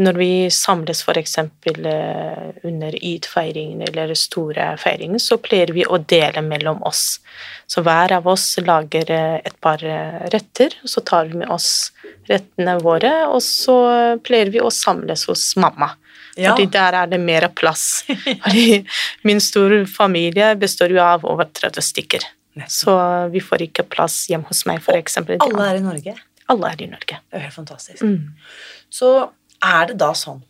Når 0.00 0.16
vi 0.16 0.32
samles 0.50 1.02
f.eks. 1.04 1.34
Uh, 1.38 2.48
under 2.64 2.94
id-feiringen 2.96 3.82
eller 3.84 4.14
store 4.16 4.70
feiringer, 4.80 5.20
så 5.20 5.36
pleier 5.42 5.74
vi 5.76 5.84
å 5.84 5.98
dele 5.98 6.40
mellom 6.46 6.80
oss. 6.88 7.20
Så 7.68 7.84
hver 7.84 8.14
av 8.16 8.28
oss 8.28 8.46
lager 8.64 9.10
eh, 9.12 9.38
et 9.44 9.54
par 9.64 9.80
eh, 9.84 10.24
retter, 10.32 10.74
og 10.82 10.90
så 10.92 11.00
tar 11.08 11.30
vi 11.30 11.38
med 11.40 11.52
oss 11.52 11.92
rettene 12.28 12.74
våre, 12.82 13.12
og 13.32 13.40
så 13.44 13.76
pleier 14.24 14.50
vi 14.52 14.60
å 14.60 14.72
samles 14.72 15.24
hos 15.30 15.44
mamma. 15.60 15.92
Ja. 16.36 16.52
Fordi 16.52 16.66
der 16.72 16.96
er 17.02 17.08
det 17.08 17.20
mer 17.20 17.46
plass. 17.52 18.04
Fordi 18.44 18.82
min 19.28 19.40
store 19.40 19.84
familie 19.88 20.54
består 20.60 20.92
jo 20.92 21.00
av 21.04 21.24
over 21.28 21.48
30 21.48 21.88
stykker. 21.88 22.28
Så 22.68 22.92
vi 23.32 23.40
får 23.40 23.68
ikke 23.68 23.86
plass 23.88 24.26
hjemme 24.28 24.48
hos 24.48 24.64
meg, 24.68 24.82
f.eks. 24.84 25.20
Alle 25.38 25.68
er 25.68 25.80
i 25.80 25.84
Norge. 25.84 26.16
Alle 26.52 26.72
er 26.74 26.84
i 26.84 26.88
Norge. 26.90 27.20
Det 27.30 27.38
er 27.38 27.46
helt 27.46 27.56
fantastisk. 27.56 28.02
Mm. 28.04 28.32
Så 28.92 29.12
er 29.62 29.86
det 29.92 29.98
da 30.02 30.12
sånn 30.18 30.42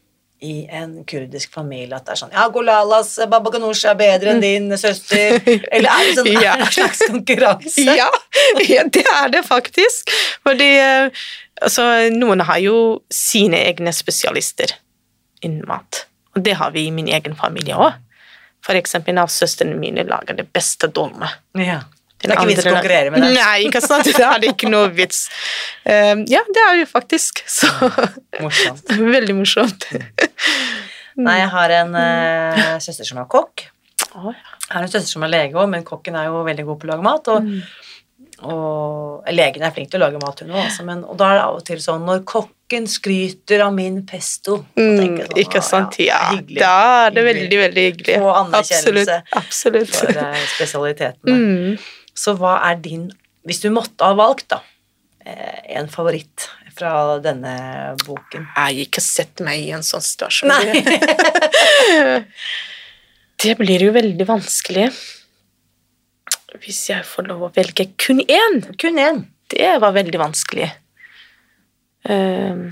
i 0.43 0.65
en 0.75 1.05
kurdisk 1.07 1.53
familie 1.55 1.95
at 1.95 2.07
det 2.09 2.17
er 2.17 2.19
sånn 2.19 2.33
Ja, 2.35 2.49
Golalas 2.51 3.13
baba 3.31 3.53
ganoush 3.55 3.85
er 3.87 3.95
bedre 3.95 4.33
enn 4.33 4.41
din 4.43 4.73
søster. 4.75 5.37
Eller 5.71 5.87
er 5.87 6.09
det 6.09 6.17
sånn 6.17 6.31
Ja. 6.43 6.57
en 6.59 6.67
slags 6.67 7.05
konkurranse? 7.07 7.85
Ja, 7.87 8.09
ja, 8.73 8.83
det 8.91 9.05
er 9.07 9.31
det 9.37 9.45
faktisk. 9.47 10.11
Fordi 10.43 10.71
eh, 10.83 11.23
altså, 11.63 11.87
noen 12.17 12.43
har 12.49 12.59
jo 12.59 12.77
sine 13.15 13.61
egne 13.69 13.95
spesialister 13.95 14.75
innen 15.47 15.63
mat. 15.71 16.09
Og 16.35 16.43
det 16.43 16.57
har 16.59 16.75
vi 16.75 16.89
i 16.89 16.95
min 16.95 17.07
egen 17.13 17.39
familie 17.39 17.79
òg. 17.79 17.95
For 18.67 18.79
eksempel 18.79 19.19
av 19.23 19.31
søstrene 19.31 19.75
mine 19.79 20.03
lager 20.11 20.35
det 20.39 20.49
beste 20.55 20.91
dolme. 20.91 21.31
Ja. 21.59 21.85
Det 22.23 22.31
er 22.31 22.39
ikke 22.39 22.49
vits 22.53 22.65
å 22.65 22.71
konkurrere 22.71 23.13
med 23.13 23.25
det. 23.25 23.33
Nei, 23.35 23.57
ikke 23.67 23.83
sant? 23.83 24.07
det 24.07 24.27
er 24.29 24.49
ikke 24.53 24.71
noe 24.71 24.89
vits. 24.95 25.25
Um, 25.83 26.25
ja, 26.31 26.43
det 26.55 26.65
er 26.69 26.81
jo 26.83 26.89
faktisk. 26.91 27.43
Så 27.51 27.69
Morsomt. 28.39 28.97
veldig 29.17 29.37
morsomt. 29.41 29.89
Nei, 31.21 31.39
jeg 31.43 31.53
har 31.53 31.77
en 31.83 31.95
uh, 31.99 32.75
søster 32.83 33.09
som 33.09 33.21
er 33.23 33.31
kokk. 33.31 33.67
Ja. 34.13 34.33
Jeg 34.33 34.77
har 34.77 34.87
en 34.87 34.93
søster 34.93 35.11
som 35.11 35.25
er 35.27 35.33
lege 35.33 35.59
òg, 35.59 35.69
men 35.73 35.85
kokken 35.85 36.17
er 36.17 36.31
jo 36.31 36.45
veldig 36.47 36.65
god 36.69 36.79
på 36.81 36.89
å 36.89 36.93
lage 36.93 37.05
mat. 37.05 37.33
Og, 37.33 37.51
og 38.53 39.33
legen 39.35 39.65
er 39.67 39.75
flink 39.75 39.91
til 39.93 40.01
å 40.01 40.07
lage 40.07 40.21
mat, 40.23 40.41
hun 40.43 40.55
òg, 40.55 40.63
altså, 40.65 40.87
men 40.89 41.03
og 41.05 41.19
da 41.21 41.29
er 41.31 41.39
det 41.39 41.45
av 41.45 41.59
og 41.59 41.65
til 41.69 41.83
sånn 41.85 42.07
når 42.09 42.23
kokken 42.29 42.89
skryter 42.91 43.63
av 43.67 43.75
min 43.77 44.01
pesto 44.09 44.63
sånn, 44.63 44.81
Mm, 44.81 45.19
sånn, 45.21 45.41
ikke 45.45 45.63
sant? 45.65 45.99
Ja, 46.03 46.23
hyggelig, 46.33 46.63
da 46.63 46.75
er 47.07 47.17
det 47.17 47.27
veldig, 47.29 47.59
veldig 47.67 47.89
hyggelig. 47.91 48.21
Og 48.23 48.31
anerkjennelse 48.41 49.19
Absolutt. 49.43 49.93
for 49.99 50.17
uh, 50.17 50.31
eh, 50.31 50.47
spesialitetene. 50.57 51.37
Mm. 51.37 51.77
Så 52.15 52.35
hva 52.39 52.59
er 52.69 52.77
din 52.85 53.11
Hvis 53.49 53.63
du 53.65 53.71
måtte 53.75 54.07
ha 54.07 54.15
valgt, 54.15 54.53
da, 54.53 54.61
eh, 55.27 55.79
en 55.79 55.89
favoritt 55.91 56.47
fra 56.77 57.19
denne 57.25 57.97
boken? 58.05 58.47
Jeg 58.55 58.87
ikke 58.87 59.03
sett 59.03 59.43
meg 59.43 59.65
i 59.65 59.73
en 59.75 59.83
sånn 59.83 60.05
situasjon. 60.05 60.53
Det 63.43 63.57
blir 63.59 63.83
jo 63.83 63.91
veldig 63.91 64.27
vanskelig 64.29 64.87
hvis 66.61 66.83
jeg 66.91 67.05
får 67.09 67.29
lov 67.31 67.47
å 67.47 67.53
velge 67.55 67.89
kun 68.01 68.21
én. 68.23 68.61
Kun 68.79 69.01
én. 69.01 69.25
Det 69.51 69.73
var 69.81 69.95
veldig 69.97 70.19
vanskelig. 70.21 70.69
Um, 72.09 72.67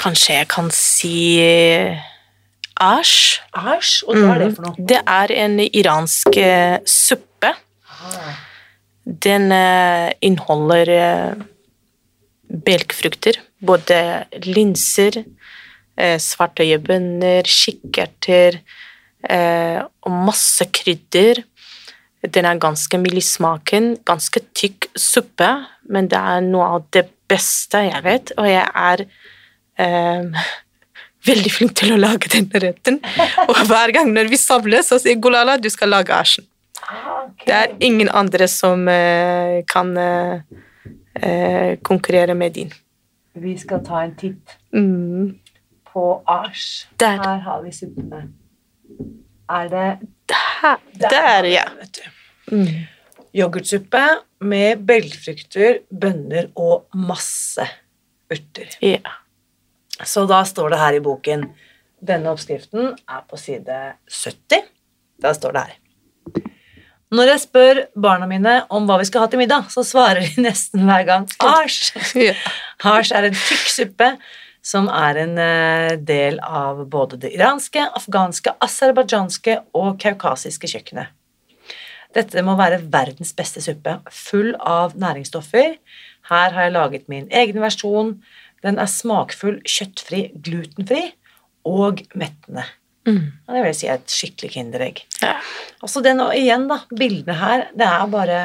kanskje 0.00 0.40
jeg 0.40 0.48
kan 0.52 0.70
si 0.74 1.16
Ash. 2.80 3.40
Æsj, 3.54 4.02
og 4.08 4.18
hva 4.18 4.34
er 4.34 4.42
det 4.42 4.50
for 4.56 4.66
noe? 4.66 4.86
Det 4.90 5.00
er 5.06 5.32
en 5.44 5.60
iransk 5.62 6.38
eh, 6.40 6.78
suppe. 6.88 7.52
Ah, 7.86 8.34
Den 9.04 9.52
eh, 9.52 10.10
inneholder 10.24 10.90
eh, 10.94 11.44
belgfrukter, 12.66 13.38
både 13.64 13.98
linser, 14.46 15.20
eh, 15.96 16.18
svartøyebønner, 16.18 17.46
kikkerter 17.46 18.58
eh, 19.30 19.80
og 20.02 20.18
masse 20.30 20.66
krydder. 20.74 21.44
Den 22.24 22.48
er 22.48 22.58
ganske 22.58 22.98
mild 22.98 23.20
i 23.20 23.24
smaken, 23.24 23.94
ganske 24.08 24.40
tykk 24.56 24.88
suppe, 24.96 25.50
men 25.92 26.08
det 26.08 26.18
er 26.18 26.44
noe 26.46 26.70
av 26.78 26.86
det 26.96 27.06
beste 27.28 27.84
jeg 27.86 28.02
vet, 28.04 28.32
og 28.40 28.48
jeg 28.48 28.64
er 28.64 29.04
eh, 29.80 30.44
veldig 31.26 31.52
flink 31.52 31.74
til 31.80 31.94
å 31.94 31.98
lage 32.00 32.28
denne 32.32 32.60
retten. 32.62 32.98
Og 33.48 33.56
hver 33.68 33.92
gang 33.96 34.10
når 34.14 34.28
vi 34.32 34.38
samles, 34.40 34.88
så 34.90 34.98
sier 35.02 35.16
Golala 35.22 35.56
du 35.60 35.68
skal 35.72 35.92
lage 35.94 36.12
asjen. 36.14 36.46
Okay. 36.84 37.46
Det 37.46 37.54
er 37.56 37.74
ingen 37.86 38.10
andre 38.12 38.48
som 38.50 38.82
eh, 38.92 39.62
kan 39.70 39.94
eh, 39.96 40.40
eh, 41.22 41.76
konkurrere 41.86 42.34
med 42.36 42.52
din. 42.58 42.72
Vi 43.34 43.56
skal 43.58 43.80
ta 43.86 44.02
en 44.04 44.14
titt 44.20 44.58
Mm. 44.74 45.38
på 45.92 46.04
asj. 46.26 46.86
Der. 46.98 47.18
Her 47.22 47.38
har 47.46 47.62
vi 47.62 47.70
suppene. 47.72 48.24
Er 49.48 49.68
det 49.70 50.08
Der, 50.28 50.78
Der 50.98 51.08
der 51.10 51.44
ja. 51.48 51.64
vet 51.78 51.98
du. 52.00 52.56
Mm. 52.56 52.86
Yoghurtsuppe 53.34 54.02
med 54.40 54.82
belgfrukter, 54.86 55.80
bønner 55.90 56.48
og 56.56 56.86
masse 56.94 57.66
urter. 58.30 58.76
ja. 58.82 59.00
Så 60.02 60.24
da 60.26 60.42
står 60.46 60.74
det 60.74 60.80
her 60.82 60.98
i 60.98 61.04
boken 61.04 61.46
Denne 62.04 62.32
oppskriften 62.34 62.90
er 63.08 63.22
på 63.30 63.38
side 63.40 63.78
70. 64.10 64.66
Da 65.22 65.32
står 65.32 65.54
det 65.54 65.62
her. 65.64 65.80
Når 67.14 67.30
jeg 67.30 67.40
spør 67.44 67.80
barna 67.94 68.26
mine 68.28 68.54
om 68.74 68.88
hva 68.88 68.98
vi 69.00 69.06
skal 69.08 69.24
ha 69.24 69.30
til 69.30 69.40
middag, 69.40 69.68
så 69.70 69.84
svarer 69.86 70.24
de 70.24 70.44
nesten 70.44 70.82
hver 70.88 71.04
gang 71.06 71.28
Asj. 71.38 71.94
ja. 72.26 72.34
Hasj 72.82 73.14
er 73.14 73.28
en 73.28 73.36
tykk 73.38 73.68
suppe 73.70 74.08
som 74.64 74.88
er 74.88 75.20
en 75.20 75.34
eh, 75.38 75.94
del 76.00 76.40
av 76.40 76.86
både 76.90 77.18
det 77.20 77.34
iranske, 77.36 77.84
afghanske, 78.00 78.54
aserbajdsjanske 78.64 79.58
og 79.76 79.98
kaukasiske 80.00 80.70
kjøkkenet. 80.72 81.12
Dette 82.14 82.44
må 82.46 82.54
være 82.56 82.80
verdens 82.92 83.34
beste 83.36 83.60
suppe, 83.62 83.98
full 84.10 84.54
av 84.58 84.94
næringsstoffer. 84.98 85.76
Her 86.30 86.54
har 86.56 86.66
jeg 86.66 86.74
laget 86.74 87.08
min 87.12 87.26
egen 87.28 87.60
versjon. 87.60 88.14
Den 88.64 88.80
er 88.80 88.88
smakfull, 88.90 89.60
kjøttfri, 89.68 90.26
glutenfri 90.44 91.04
og 91.68 92.00
mettende. 92.16 92.64
Mm. 93.04 93.24
Det 93.52 93.62
vil 93.66 93.74
si 93.76 93.88
et 93.92 94.08
skikkelig 94.08 94.54
kinderegg. 94.54 95.02
Ja. 95.20 95.34
Altså 95.84 96.00
den, 96.04 96.22
og 96.24 96.32
igjen 96.36 96.64
da, 96.70 96.80
bildene 96.88 97.36
her, 97.36 97.66
det 97.76 97.88
er 97.88 98.06
bare 98.08 98.38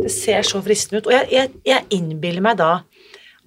Det 0.00 0.08
ser 0.12 0.46
så 0.48 0.62
fristende 0.64 1.02
ut. 1.02 1.10
Og 1.10 1.12
jeg, 1.12 1.28
jeg, 1.34 1.50
jeg 1.68 1.88
innbiller 1.92 2.44
meg 2.44 2.56
da 2.60 2.78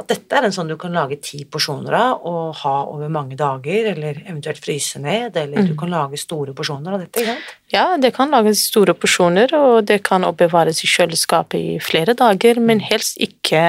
at 0.03 0.09
dette 0.09 0.36
er 0.36 0.47
en 0.47 0.53
sånn 0.53 0.71
du 0.71 0.76
kan 0.80 0.93
lage 0.95 1.19
ti 1.21 1.43
porsjoner 1.49 1.93
av 1.95 2.24
og 2.28 2.55
ha 2.63 2.74
over 2.89 3.11
mange 3.13 3.38
dager, 3.38 3.91
eller 3.91 4.24
eventuelt 4.24 4.59
fryse 4.61 4.99
ned, 5.01 5.38
eller 5.38 5.67
du 5.67 5.76
kan 5.80 5.91
lage 5.93 6.17
store 6.19 6.55
porsjoner 6.57 6.95
av 6.95 7.03
dette, 7.03 7.21
ikke 7.21 7.36
sant? 7.36 7.51
Ja, 7.74 7.86
det 8.01 8.13
kan 8.15 8.34
lages 8.34 8.65
store 8.71 8.95
porsjoner, 8.97 9.53
og 9.53 9.86
det 9.89 10.01
kan 10.07 10.26
oppbevares 10.28 10.82
i 10.84 10.89
kjøleskapet 10.89 11.59
i 11.59 11.78
flere 11.82 12.17
dager, 12.17 12.59
men 12.59 12.82
helst 12.84 13.21
ikke 13.21 13.63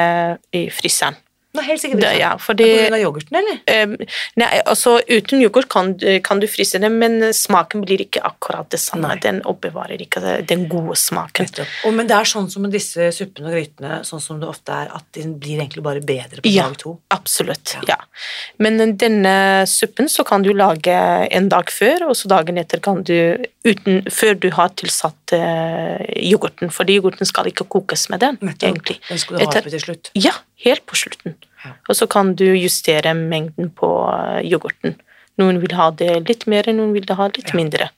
i 0.56 0.64
fryseren. 0.72 1.20
Nei, 1.54 1.62
helt 1.68 1.80
sikkert 1.80 2.00
ikke. 2.02 2.18
ja, 2.18 2.30
På 2.34 2.42
fordi 2.50 2.64
grunn 2.66 2.94
av 2.96 3.00
yoghurten, 3.04 3.36
eller? 3.38 3.58
Eh, 3.70 4.08
nei, 4.42 4.48
altså 4.66 4.96
uten 5.06 5.40
yoghurt 5.44 5.68
kan, 5.70 5.92
kan 6.26 6.40
du 6.42 6.46
fryse 6.50 6.80
det, 6.82 6.90
men 6.90 7.20
smaken 7.32 7.84
blir 7.86 8.02
ikke 8.02 8.22
akkurat 8.26 8.68
det 8.74 8.80
samme. 8.82 9.06
Nei. 9.12 9.20
Den 9.22 9.38
oppbevarer 9.46 10.02
ikke 10.02 10.22
den 10.50 10.66
gode 10.68 10.96
smaken. 10.98 11.46
Og, 11.86 11.94
men 11.94 12.08
det 12.10 12.16
er 12.18 12.24
sånn 12.26 12.50
som 12.50 12.62
med 12.66 12.74
disse 12.74 13.06
suppene 13.14 13.52
og 13.52 13.54
grytene, 13.54 14.00
sånn 14.08 14.20
som 14.24 14.40
det 14.42 14.48
ofte 14.50 14.74
er, 14.74 14.90
at 14.98 15.06
de 15.14 15.28
blir 15.30 15.60
egentlig 15.62 15.84
bare 15.86 16.02
bedre 16.02 16.42
på 16.42 16.50
Ja. 16.50 16.66
dag 16.68 16.76
to. 16.82 16.96
Absolutt, 17.14 17.76
Ja. 17.76 17.94
ja. 17.94 18.00
Men 18.58 18.96
denne 18.98 19.64
suppen 19.70 20.08
så 20.10 20.24
kan 20.26 20.42
du 20.42 20.52
lage 20.52 20.94
en 21.30 21.48
dag 21.48 21.70
før, 21.70 22.08
og 22.10 22.16
så 22.18 22.28
dagen 22.34 22.58
etter 22.58 22.80
kan 22.82 23.02
du 23.02 23.38
uten, 23.64 24.02
Før 24.10 24.34
du 24.38 24.50
har 24.50 24.68
tilsatt 24.76 25.32
eh, 25.32 26.02
yoghurten, 26.28 26.70
fordi 26.70 26.98
yoghurten 26.98 27.24
skal 27.26 27.46
ikke 27.48 27.64
kokes 27.72 28.08
med 28.10 28.20
den, 28.20 28.36
Nettopp. 28.42 28.68
egentlig. 28.68 28.98
Den 29.08 29.18
skal 29.18 29.36
du 29.38 29.44
ha 29.44 29.46
Etter- 29.50 29.62
oppi 29.64 29.70
til 29.70 29.80
slutt. 29.80 30.10
Ja, 30.14 30.32
helt 30.64 30.84
på 30.86 30.96
slutten. 30.98 31.36
Og 31.88 31.96
så 31.96 32.06
kan 32.10 32.34
du 32.36 32.44
justere 32.58 33.14
mengden 33.16 33.70
på 33.72 33.90
eh, 34.12 34.40
yoghurten. 34.50 34.96
Noen 35.40 35.60
vil 35.62 35.72
ha 35.74 35.90
det 35.90 36.10
litt 36.28 36.46
mer, 36.50 36.68
noen 36.72 36.92
vil 36.94 37.06
ha 37.18 37.26
litt 37.32 37.48
Ja. 37.52 37.56
mindre. 37.58 37.90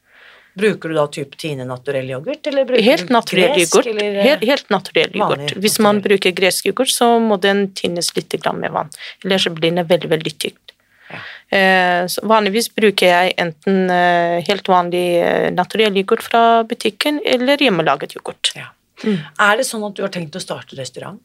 Bruker 0.57 0.89
du 0.89 0.95
da 0.97 1.03
type 1.13 1.37
Tine 1.37 1.67
naturell 1.69 2.09
yoghurt, 2.09 2.47
eller 2.49 2.65
bruker 2.65 2.83
Helt 2.83 3.09
du 3.11 3.15
gresk, 3.37 3.75
yoghurt. 3.75 3.87
eller, 3.93 4.23
Helt, 4.25 4.45
helt 4.49 4.71
naturell 4.73 5.11
vanlig 5.13 5.51
yoghurt. 5.51 5.57
Hvis 5.61 5.79
man 5.79 5.97
naturell? 5.99 6.17
bruker 6.17 6.33
gresk 6.39 6.67
yoghurt, 6.71 6.89
så 6.95 7.09
må 7.21 7.37
den 7.41 7.67
tinnes 7.77 8.09
litt 8.17 8.33
med 8.55 8.73
vann. 8.73 8.89
Ellers 9.25 9.49
blir 9.49 9.75
den 9.75 9.85
veldig, 9.87 10.09
veldig 10.09 10.33
tykt. 10.39 10.73
Ja. 11.11 11.19
Eh, 11.59 12.07
vanligvis 12.23 12.71
bruker 12.75 13.07
jeg 13.07 13.35
enten 13.37 13.91
eh, 13.91 14.41
helt 14.49 14.67
vanlig 14.67 15.05
eh, 15.21 15.51
naturell 15.51 15.95
yoghurt 15.95 16.23
fra 16.23 16.63
butikken, 16.65 17.21
eller 17.25 17.59
hjemmelaget 17.59 18.17
yoghurt. 18.17 18.55
Ja. 18.57 18.71
Mm. 19.05 19.19
Er 19.39 19.57
det 19.59 19.67
sånn 19.69 19.85
at 19.87 19.95
du 19.95 20.03
har 20.03 20.09
tenkt 20.09 20.35
å 20.35 20.41
starte 20.41 20.75
restaurant? 20.81 21.21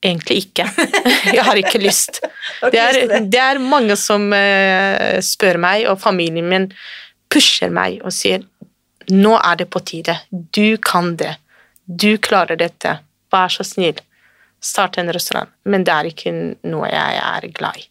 Egentlig 0.00 0.46
ikke. 0.46 0.64
jeg 1.36 1.44
har 1.44 1.60
ikke 1.60 1.80
lyst. 1.82 2.22
Det 2.72 2.76
er, 2.76 3.20
det? 3.24 3.40
er 3.40 3.58
mange 3.62 3.94
som 3.96 4.26
eh, 4.36 5.20
spør 5.24 5.56
meg, 5.60 5.86
og 5.88 6.00
familien 6.00 6.48
min 6.48 6.66
pusher 7.32 7.70
meg 7.72 8.02
og 8.04 8.12
sier 8.12 8.42
nå 9.10 9.32
er 9.38 9.60
det 9.62 9.70
på 9.72 9.80
tide. 9.86 10.18
Du 10.30 10.76
kan 10.76 11.14
det. 11.16 11.36
Du 11.84 12.18
klarer 12.22 12.58
dette. 12.60 12.98
Vær 13.32 13.52
så 13.52 13.64
snill. 13.66 13.98
Start 14.60 14.98
en 15.00 15.12
restaurant. 15.12 15.50
Men 15.64 15.86
det 15.88 15.94
er 15.94 16.10
ikke 16.10 16.34
noe 16.68 16.90
jeg 16.90 17.22
er 17.22 17.48
glad 17.56 17.80
i. 17.80 17.86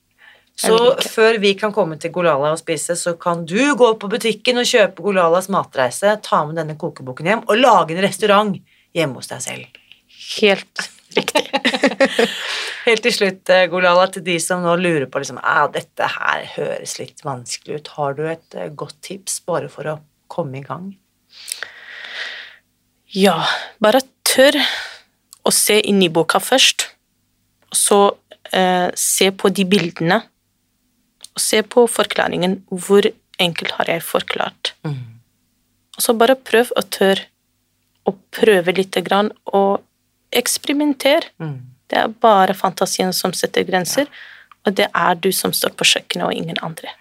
Så 0.59 0.75
før 1.07 1.37
vi 1.39 1.53
kan 1.55 1.71
komme 1.71 1.95
til 1.99 2.11
Golala 2.11 2.51
og 2.51 2.59
spise, 2.59 2.97
så 2.99 3.13
kan 3.19 3.45
du 3.47 3.75
gå 3.79 3.93
på 3.99 4.09
butikken 4.11 4.59
og 4.59 4.67
kjøpe 4.67 5.05
Golalas 5.05 5.47
matreise, 5.51 6.17
ta 6.23 6.41
med 6.45 6.59
denne 6.59 6.75
kokeboken 6.79 7.29
hjem 7.31 7.43
og 7.47 7.61
lage 7.61 7.95
en 7.95 8.03
restaurant 8.03 8.57
hjemme 8.95 9.21
hos 9.21 9.31
deg 9.31 9.45
selv. 9.45 9.79
Helt 10.41 10.83
riktig. 11.17 11.45
Helt 12.87 13.03
til 13.05 13.13
slutt, 13.15 13.49
eh, 13.53 13.65
Golala, 13.71 14.07
til 14.11 14.23
de 14.25 14.37
som 14.43 14.63
nå 14.63 14.75
lurer 14.79 15.07
på 15.09 15.21
liksom, 15.21 15.39
ah, 15.41 15.65
dette 15.71 16.07
her 16.15 16.45
høres 16.55 16.97
litt 16.99 17.23
vanskelig 17.25 17.79
ut, 17.79 17.91
har 17.97 18.15
du 18.17 18.23
et 18.29 18.57
eh, 18.57 18.71
godt 18.71 18.97
tips 19.05 19.39
bare 19.47 19.69
for 19.71 19.89
å 19.89 19.99
komme 20.31 20.61
i 20.61 20.65
gang? 20.65 20.91
Ja, 23.15 23.37
bare 23.81 24.03
tør 24.27 24.59
å 25.45 25.53
se 25.53 25.79
inn 25.89 26.01
i 26.05 26.11
boka 26.13 26.41
først. 26.43 26.89
Så 27.73 28.01
eh, 28.53 28.89
se 28.97 29.31
på 29.33 29.49
de 29.53 29.65
bildene. 29.69 30.21
Og 31.33 31.41
se 31.41 31.63
på 31.65 31.85
forklaringen. 31.89 32.59
Hvor 32.69 33.07
enkelt 33.41 33.77
har 33.79 33.89
jeg 33.89 34.05
forklart? 34.05 34.73
Og 34.85 36.03
så 36.03 36.15
bare 36.15 36.37
prøv 36.37 36.71
og 36.77 36.89
tør 36.93 37.21
å 38.07 38.13
prøve 38.33 38.73
lite 38.77 39.01
grann, 39.05 39.31
og 39.51 39.81
eksperimenter. 40.35 41.29
Mm. 41.41 41.57
Det 41.89 41.97
er 41.97 42.13
bare 42.21 42.53
fantasien 42.57 43.13
som 43.15 43.33
setter 43.33 43.65
grenser, 43.67 44.09
og 44.67 44.75
det 44.77 44.89
er 44.93 45.17
du 45.17 45.31
som 45.33 45.53
står 45.55 45.73
på 45.77 45.87
kjøkkenet, 45.87 46.27
og 46.27 46.33
ingen 46.35 46.59
andre. 46.65 46.91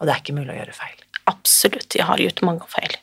Og 0.00 0.06
det 0.06 0.12
er 0.12 0.22
ikke 0.22 0.36
mulig 0.36 0.52
å 0.52 0.58
gjøre 0.58 0.76
feil. 0.76 0.98
Absolutt, 1.30 1.96
jeg 1.96 2.06
har 2.06 2.20
gjort 2.22 2.44
mange 2.46 2.68
feil 2.70 2.98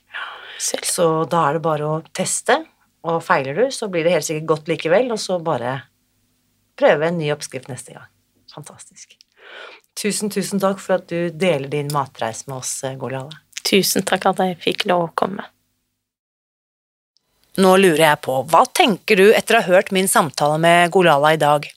selv. 0.61 0.85
Så 0.87 1.07
da 1.29 1.47
er 1.47 1.57
det 1.57 1.63
bare 1.65 1.89
å 1.89 2.01
teste, 2.15 2.61
og 3.03 3.19
feiler 3.25 3.57
du, 3.57 3.65
så 3.73 3.89
blir 3.91 4.05
det 4.05 4.13
helt 4.15 4.27
sikkert 4.27 4.49
godt 4.53 4.69
likevel, 4.71 5.11
og 5.11 5.19
så 5.19 5.39
bare 5.43 5.79
prøve 6.79 7.09
en 7.09 7.19
ny 7.19 7.31
oppskrift 7.33 7.69
neste 7.71 7.97
gang. 7.97 8.07
Fantastisk. 8.53 9.17
Tusen, 9.99 10.31
tusen 10.33 10.61
takk 10.61 10.79
for 10.81 10.97
at 10.97 11.09
du 11.11 11.33
deler 11.33 11.69
din 11.69 11.91
matreis 11.93 12.45
med 12.47 12.61
oss, 12.61 12.83
eh, 12.83 12.95
Tusen 13.63 14.05
takk 14.05 14.25
at 14.29 14.39
jeg 14.39 14.57
fikk 14.61 14.85
lov 14.89 15.09
å 15.09 15.13
komme. 15.15 15.45
Nå 17.61 17.75
lurer 17.77 18.07
jeg 18.07 18.21
på, 18.25 18.39
hva 18.49 18.63
tenker 18.73 19.19
du 19.19 19.27
etter 19.29 19.59
å 19.59 19.61
ha 19.61 19.75
hørt 19.75 19.91
min 19.93 20.09
samtale 20.09 20.57
med 20.61 20.93
Golala 20.93 21.35
i 21.35 21.41
dag? 21.41 21.67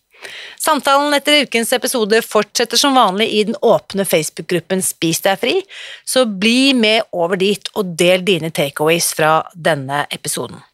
Samtalen 0.59 1.13
etter 1.15 1.45
ukens 1.45 1.73
episode 1.77 2.23
fortsetter 2.25 2.81
som 2.81 2.97
vanlig 2.97 3.27
i 3.37 3.43
den 3.45 3.59
åpne 3.61 4.07
Facebook-gruppen 4.09 4.81
Spis 4.83 5.21
deg 5.27 5.37
fri, 5.43 5.59
så 6.05 6.25
bli 6.25 6.73
med 6.75 7.05
over 7.13 7.37
dit 7.41 7.69
og 7.77 7.93
del 8.01 8.25
dine 8.25 8.51
takeaways 8.51 9.13
fra 9.19 9.43
denne 9.53 10.07
episoden. 10.17 10.65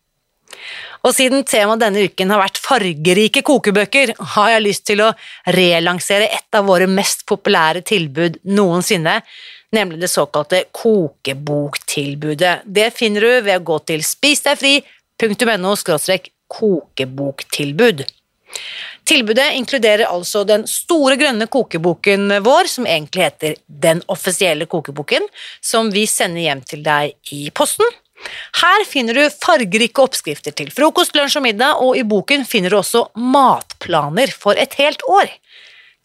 Og 1.03 1.11
siden 1.17 1.43
temaet 1.51 1.83
denne 1.83 2.05
uken 2.07 2.31
har 2.31 2.45
vært 2.45 2.61
fargerike 2.63 3.43
kokebøker, 3.43 4.15
har 4.37 4.53
jeg 4.55 4.65
lyst 4.69 4.87
til 4.87 5.03
å 5.03 5.11
relansere 5.51 6.31
et 6.31 6.55
av 6.55 6.69
våre 6.71 6.87
mest 6.87 7.27
populære 7.27 7.83
tilbud 7.91 8.39
noensinne, 8.55 9.19
nemlig 9.73 10.01
det 10.01 10.09
såkalte 10.09 10.65
kokeboktilbudet. 10.71 12.61
Det 12.65 12.91
finner 12.95 13.21
du 13.21 13.41
ved 13.41 13.61
å 13.61 13.65
gå 13.73 13.79
til 13.89 14.05
spisdegfri.no 14.05 15.77
kokeboktilbud. 16.53 18.05
Tilbudet 19.09 19.55
inkluderer 19.57 20.07
altså 20.07 20.45
den 20.45 20.67
store 20.69 21.17
grønne 21.19 21.49
kokeboken 21.51 22.37
vår, 22.45 22.69
som 22.71 22.87
egentlig 22.87 23.25
heter 23.25 23.57
Den 23.67 24.03
offisielle 24.13 24.67
kokeboken, 24.67 25.27
som 25.61 25.91
vi 25.91 26.07
sender 26.07 26.45
hjem 26.45 26.63
til 26.69 26.85
deg 26.85 27.17
i 27.35 27.49
posten. 27.51 27.89
Her 28.61 28.85
finner 28.87 29.19
du 29.19 29.25
fargerike 29.35 30.05
oppskrifter 30.05 30.55
til 30.55 30.71
frokost, 30.71 31.17
lunsj 31.19 31.41
og 31.41 31.47
middag, 31.49 31.81
og 31.83 31.97
i 31.99 32.05
boken 32.07 32.45
finner 32.47 32.71
du 32.71 32.79
også 32.79 33.09
matplaner 33.19 34.31
for 34.31 34.59
et 34.61 34.77
helt 34.79 35.03
år. 35.11 35.33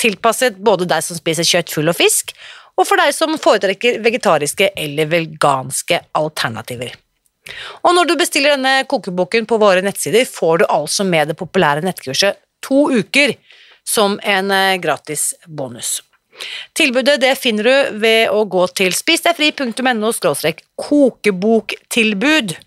Tilpasset 0.01 0.57
både 0.61 0.87
deg 0.89 1.05
som 1.05 1.17
spiser 1.17 1.45
kjøtt, 1.45 1.73
fugl 1.73 1.91
og 1.93 1.97
fisk, 1.97 2.33
og 2.77 2.85
for 2.85 3.01
deg 3.01 3.13
som 3.15 3.37
foretrekker 3.41 3.99
vegetariske 4.05 4.71
eller 4.77 5.09
veganske 5.09 5.99
alternativer. 6.17 6.93
Og 7.87 7.95
når 7.95 8.09
du 8.09 8.17
bestiller 8.19 8.55
denne 8.55 8.83
kokeboken 8.89 9.47
på 9.49 9.59
våre 9.61 9.83
nettsider, 9.85 10.27
får 10.27 10.61
du 10.61 10.65
altså 10.69 11.05
med 11.07 11.31
det 11.31 11.37
populære 11.39 11.85
nettkurset 11.85 12.37
to 12.65 12.87
uker 12.91 13.37
som 13.87 14.19
en 14.23 14.51
eh, 14.51 14.77
gratis 14.83 15.31
bonus. 15.47 16.01
Tilbudet 16.77 17.17
det 17.21 17.33
finner 17.39 17.63
du 17.63 17.99
ved 18.03 18.29
å 18.29 18.43
gå 18.45 18.67
til 18.77 18.93
spisdegfri.no 18.93 20.11
kokeboktilbud. 20.75 22.57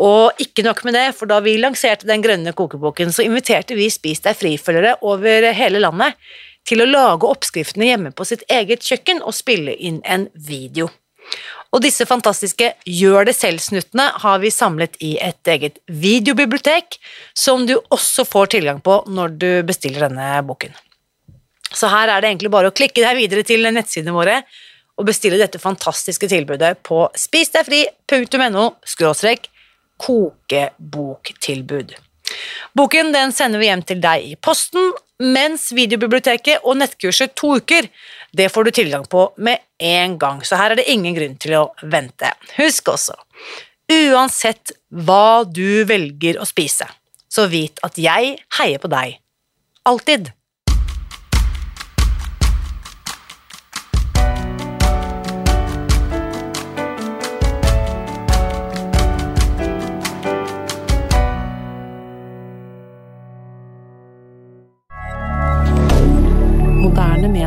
Og 0.00 0.40
ikke 0.40 0.64
nok 0.64 0.82
med 0.84 0.96
det, 0.96 1.06
for 1.16 1.28
da 1.28 1.40
vi 1.44 1.58
lanserte 1.60 2.08
den 2.08 2.22
grønne 2.24 2.52
kokeboken, 2.56 3.12
så 3.12 3.24
inviterte 3.24 3.76
vi 3.76 3.90
Spis 3.92 4.22
deg 4.24 4.36
fri-følgere 4.36 4.96
over 5.04 5.48
hele 5.56 5.82
landet 5.82 6.16
til 6.68 6.82
å 6.82 6.88
lage 6.88 7.28
oppskriftene 7.28 7.88
hjemme 7.90 8.12
på 8.14 8.26
sitt 8.28 8.44
eget 8.52 8.84
kjøkken 8.86 9.22
og 9.24 9.36
spille 9.36 9.74
inn 9.74 10.00
en 10.04 10.28
video. 10.34 10.88
Og 11.70 11.82
disse 11.84 12.06
fantastiske 12.08 12.72
gjør 12.88 13.28
det 13.28 13.36
selv-snuttene 13.38 14.08
har 14.24 14.40
vi 14.42 14.50
samlet 14.50 14.96
i 15.06 15.12
et 15.22 15.50
eget 15.52 15.78
videobibliotek, 15.86 16.98
som 17.34 17.66
du 17.66 17.76
også 17.78 18.26
får 18.26 18.54
tilgang 18.56 18.80
på 18.82 19.04
når 19.06 19.36
du 19.38 19.50
bestiller 19.68 20.08
denne 20.08 20.32
boken. 20.46 20.74
Så 21.70 21.86
her 21.92 22.10
er 22.10 22.18
det 22.22 22.32
egentlig 22.32 22.50
bare 22.50 22.72
å 22.72 22.74
klikke 22.74 23.04
deg 23.04 23.20
videre 23.20 23.46
til 23.46 23.62
nettsidene 23.70 24.16
våre 24.16 24.40
og 24.98 25.06
bestille 25.06 25.38
dette 25.40 25.62
fantastiske 25.62 26.28
tilbudet 26.28 26.82
på 26.84 27.04
spisdegfri.no 27.16 28.66
kokeboktilbud. 30.00 31.94
Boken 32.76 33.12
den 33.14 33.32
sender 33.34 33.62
vi 33.62 33.68
hjem 33.70 33.84
til 33.86 34.00
deg 34.02 34.26
i 34.32 34.36
posten, 34.40 34.92
mens 35.20 35.68
videobiblioteket 35.76 36.64
og 36.64 36.78
nettkurset 36.80 37.34
to 37.36 37.56
uker 37.60 37.88
det 38.36 38.48
får 38.52 38.68
du 38.68 38.70
tilgang 38.78 39.04
på 39.10 39.26
med 39.42 39.60
en 39.82 40.16
gang, 40.20 40.40
så 40.46 40.58
her 40.60 40.72
er 40.72 40.80
det 40.80 40.88
ingen 40.92 41.16
grunn 41.16 41.36
til 41.40 41.56
å 41.58 41.64
vente. 41.82 42.30
Husk 42.56 42.92
også, 42.92 43.16
uansett 43.90 44.74
hva 44.88 45.42
du 45.44 45.82
velger 45.88 46.38
å 46.40 46.46
spise, 46.48 46.86
så 47.30 47.48
vit 47.50 47.82
at 47.86 47.98
jeg 47.98 48.36
heier 48.58 48.82
på 48.82 48.90
deg. 48.92 49.18
Alltid. 49.88 50.30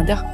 Canada. 0.06 0.33